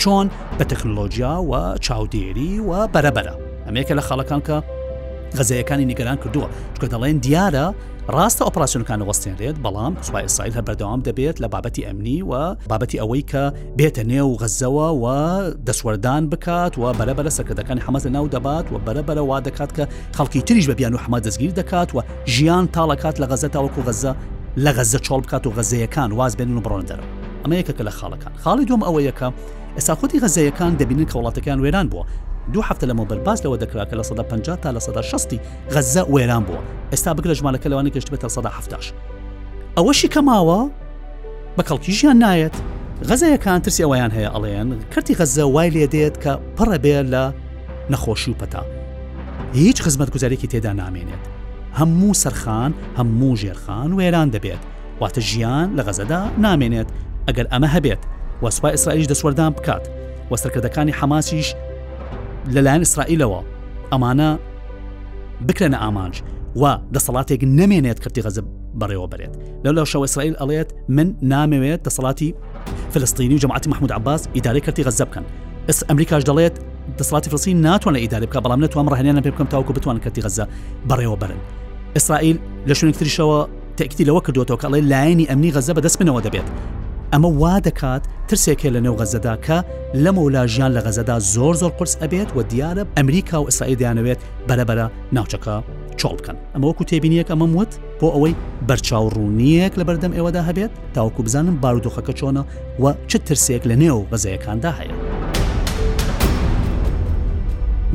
چۆن 0.00 0.26
بە 0.58 0.64
تەکنلۆژیا 0.70 1.34
و 1.50 1.52
چاودێری 1.86 2.50
و 2.68 2.88
بەرەبەرە 2.94 3.34
ئەمێکە 3.66 3.94
لە 3.98 4.02
خەڵەکان 4.08 4.40
کە 4.46 4.56
غەزەیەەکانی 5.38 5.86
نیگەران 5.90 6.18
کردووە 6.24 6.46
چکە 6.78 6.84
دەڵێن 6.92 7.18
دیارە 7.26 7.66
ڕاستە 8.16 8.42
ئۆپراسسیونەکانە 8.46 9.04
وەستێنرێت 9.08 9.56
بەڵام 9.64 9.92
سوپای 10.06 10.24
ئسرائیل 10.28 10.54
هە 10.58 10.62
بەردەوام 10.66 11.00
دەبێت 11.08 11.36
لە 11.42 11.48
بابەتی 11.54 11.84
ئەمنی 11.86 12.18
و 12.30 12.54
بابەتی 12.70 12.98
ئەوەی 13.02 13.22
کە 13.30 13.42
بێتە 13.78 14.02
نێو 14.12 14.28
غەزەوە 14.42 14.88
و 15.02 15.06
دەسوەردان 15.66 16.22
بکات 16.32 16.72
و 16.78 16.82
بەرەبەرە 16.98 17.28
سەکردەکانی 17.38 17.80
حمەزە 17.86 18.06
ناو 18.16 18.26
دەبات 18.34 18.66
و 18.72 18.76
بەرەبەرە 18.86 19.22
وا 19.30 19.38
دەکات 19.46 19.70
کە 19.76 19.84
خەڵکی 20.16 20.40
تریش 20.48 20.66
بە 20.70 20.74
بیان 20.78 20.94
و 20.94 20.98
حمە 21.04 21.18
دەستگیر 21.26 21.52
دەکات 21.60 21.90
و 21.94 21.98
ژیان 22.34 22.64
تاڵەکات 22.76 23.16
لە 23.22 23.26
غەزە 23.30 23.48
تاوەکو 23.54 23.82
غەزە 23.88 24.12
لە 24.64 24.70
غەزە 24.76 24.98
چۆڵ 25.06 25.20
بکات 25.24 25.44
و 25.46 25.50
غەزەیەکان 25.56 26.10
واز 26.18 26.32
بێن 26.38 26.50
و 26.58 26.62
بڕۆن 26.66 26.86
دەرە 26.90 27.04
ئەمە 27.44 27.54
یەکەکە 27.60 27.82
لە 27.88 27.92
خاڵەکان 27.98 28.32
خاڵی 28.42 28.64
دوم 28.68 28.82
ئەوەیەکە 28.86 29.28
ئێستا 29.76 29.94
خۆتی 30.00 30.18
غەزەیەکان 30.24 30.72
دەبینن 30.80 31.06
کە 31.10 31.14
وڵاتەکان 31.18 31.58
وێران 31.64 31.88
بووە 31.92 32.04
دوو 32.52 32.62
هەفتە 32.62 32.84
لەمە 32.90 33.00
بەرباز 33.08 33.38
لەوە 33.44 33.56
دەکرا 33.58 33.84
کە 33.86 33.96
لە 34.02 34.12
150 34.12 34.60
تا 34.60 34.72
لە 34.72 34.78
16 34.78 35.38
غەزە 35.70 36.04
وێران 36.08 36.42
بووە 36.44 36.62
ئێستا 36.94 37.12
بگرە 37.12 37.34
ژمالەکە 37.38 37.68
لەوانی 37.70 37.90
گەشتبێتە 37.94 38.24
1970 38.24 38.92
ئەوەشی 39.76 40.08
کەماوە 40.14 40.60
بە 41.58 41.62
کەڵکی 41.68 41.90
ژیان 41.98 42.18
نایەت 42.24 42.54
غەزەیەکان 43.08 43.60
ترسی 43.64 43.82
ئەویان 43.86 44.10
هەیە 44.16 44.30
ئەڵێن 44.34 44.70
کردی 44.94 45.14
غەزە 45.18 45.38
وای 45.44 45.70
لێ 45.70 45.86
دێت 45.94 46.16
کە 46.24 46.32
پڕە 46.60 46.78
بێ 46.84 46.96
لە 47.12 47.32
نەخۆشی 47.92 48.28
و 48.28 48.34
پەتا 48.40 48.62
هیچ 49.54 49.82
خزمەت 49.82 50.10
گوزارێکی 50.14 50.48
تێدا 50.52 50.72
نامێنێت 50.82 51.24
هەموو 51.78 52.14
سەرخان 52.24 52.72
هەموو 52.98 53.36
ژێرخان 53.40 53.90
وێران 53.98 54.28
دەبێت 54.36 54.62
واتە 55.00 55.20
ژیان 55.28 55.68
لە 55.78 55.82
غەزەدا 55.88 56.22
نامێنێت 56.44 56.88
ئەگەر 57.28 57.46
ئەمە 57.52 57.68
هەبێت 57.76 58.00
وەسوای 58.42 58.72
ئیسرائیش 58.76 59.06
دەسوەردان 59.12 59.50
بکات 59.56 59.84
وەسەرکردەکانی 60.32 60.92
حەماسیش 61.00 61.48
لەلایەن 62.54 62.82
ئیسرائیلەوە 62.86 63.40
ئەمانە 63.94 64.28
بکرێنە 65.48 65.74
ئامانج 65.82 66.14
و 66.56 66.76
دەسەڵاتێک 66.94 67.40
نمێنێت 67.58 67.98
کردی 68.04 68.22
غەزب 68.26 68.44
بەڕێوە 68.80 69.08
بێت 69.12 69.32
لە 69.64 69.70
لە 69.76 69.82
شەوە 69.92 70.02
ئیسرائیل 70.06 70.34
ئەڵێت 70.40 70.70
من 70.96 71.08
نامەوێت 71.30 71.80
دەسەڵاتی 71.88 72.30
فلستینی 72.92 73.34
و 73.34 73.38
جماعتی 73.42 73.68
محمود 73.72 73.92
عباس 73.98 74.22
ئیداری 74.36 74.60
کردی 74.66 74.84
غەزە 74.86 75.02
بکەن 75.08 75.24
ئەس 75.68 75.78
ئەمریکاش 75.88 76.22
دەڵێت 76.28 76.54
دەسڵاتی 77.02 77.28
فلسی 77.32 77.52
ناتوانە 77.66 77.96
ئیداری 78.02 78.26
بکە 78.28 78.40
بەڵام 78.44 78.58
نتوان 78.64 78.86
ڕهێنیان 78.92 79.20
پێ 79.24 79.30
بکەم 79.34 79.48
تاوکو 79.52 79.72
بتوان 79.76 79.98
کردی 80.04 80.22
غەزە 80.26 80.44
بەڕێوە 80.88 81.16
بەرن 81.22 81.40
ئیسرائیل 81.96 82.36
لە 82.68 82.72
شوێنێکتریشەوە 82.78 83.38
تەکتی 83.78 84.04
لەوە 84.08 84.20
کردوەوە 84.26 84.58
کەڵێ 84.62 84.78
لایەنی 84.92 85.26
ئەمنی 85.30 85.52
غەزە 85.56 85.72
بەدەستمنەوە 85.76 86.20
دەبێت 86.26 86.48
ئەمە 87.14 87.24
وا 87.42 87.54
دەکات 87.68 88.02
ترسێکێ 88.32 88.66
لە 88.74 88.80
نێو 88.84 88.94
غەزەدا 89.00 89.34
کە 89.46 89.58
لە 90.02 90.10
مەولاژیان 90.16 90.72
لە 90.76 90.80
غەزەدا 90.86 91.16
زۆر 91.34 91.54
زۆر 91.60 91.70
قرس 91.78 91.94
ئەبێت 92.02 92.28
و 92.36 92.42
دیارە 92.52 92.82
ئەمریکا 92.96 93.36
و 93.42 93.46
ئسرائیل 93.50 93.78
دەیانەوێت 93.82 94.20
بەرەبەرە 94.48 94.86
ناوچەکە 95.16 95.56
چۆڵ 96.00 96.14
بکەن 96.18 96.36
ئەمە 96.54 96.64
وەکو 96.70 96.84
تێبینیەک 96.90 97.28
ئەمە 97.32 97.46
وت 97.56 97.72
بۆ 98.00 98.08
ئەوەی 98.14 98.34
بەرچاوڕوونیەک 98.68 99.72
لە 99.80 99.84
بەردەم 99.88 100.12
ئێوەدا 100.16 100.42
هەبێت 100.48 100.72
تاوەکو 100.94 101.20
بزانم 101.26 101.56
بارودۆخەکە 101.62 102.12
چۆنە 102.20 102.42
و 102.82 102.84
چ 103.10 103.16
ترسێک 103.26 103.62
لە 103.70 103.74
نێو 103.82 103.98
غەزەیەکاندا 104.12 104.72
هەیە 104.78 104.96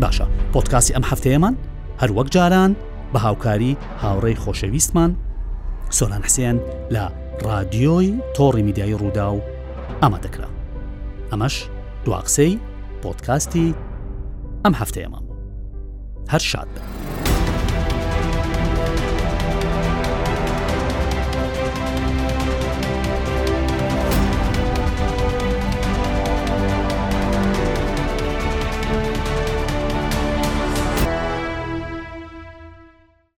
باشە 0.02 0.26
پۆتکاسی 0.54 0.94
ئەم 0.96 1.04
هەفتەیەمان 1.12 1.56
هەروەک 2.02 2.28
جاران 2.36 2.72
بە 3.14 3.20
هاوکاری 3.26 3.74
هاوڕێی 4.02 4.38
خۆشەویستمان 4.44 5.12
سۆلان 5.98 6.22
حسێن 6.28 6.58
لە 6.96 7.06
رادیۆی 7.46 8.10
تۆڕی 8.38 8.62
میدیایی 8.68 8.96
ڕوودا 9.02 9.28
و 9.36 9.40
ئەمە 10.04 10.20
دەکرا 10.26 10.48
ئەمەش 11.32 11.56
دواقسەی 12.06 12.60
پۆتکاستی 13.04 13.68
ئەم 14.64 14.74
هەفتەیەمان 14.82 15.24
بوو 15.28 15.40
هەر 16.32 16.44
شاد 16.52 16.68
بن 16.76 16.99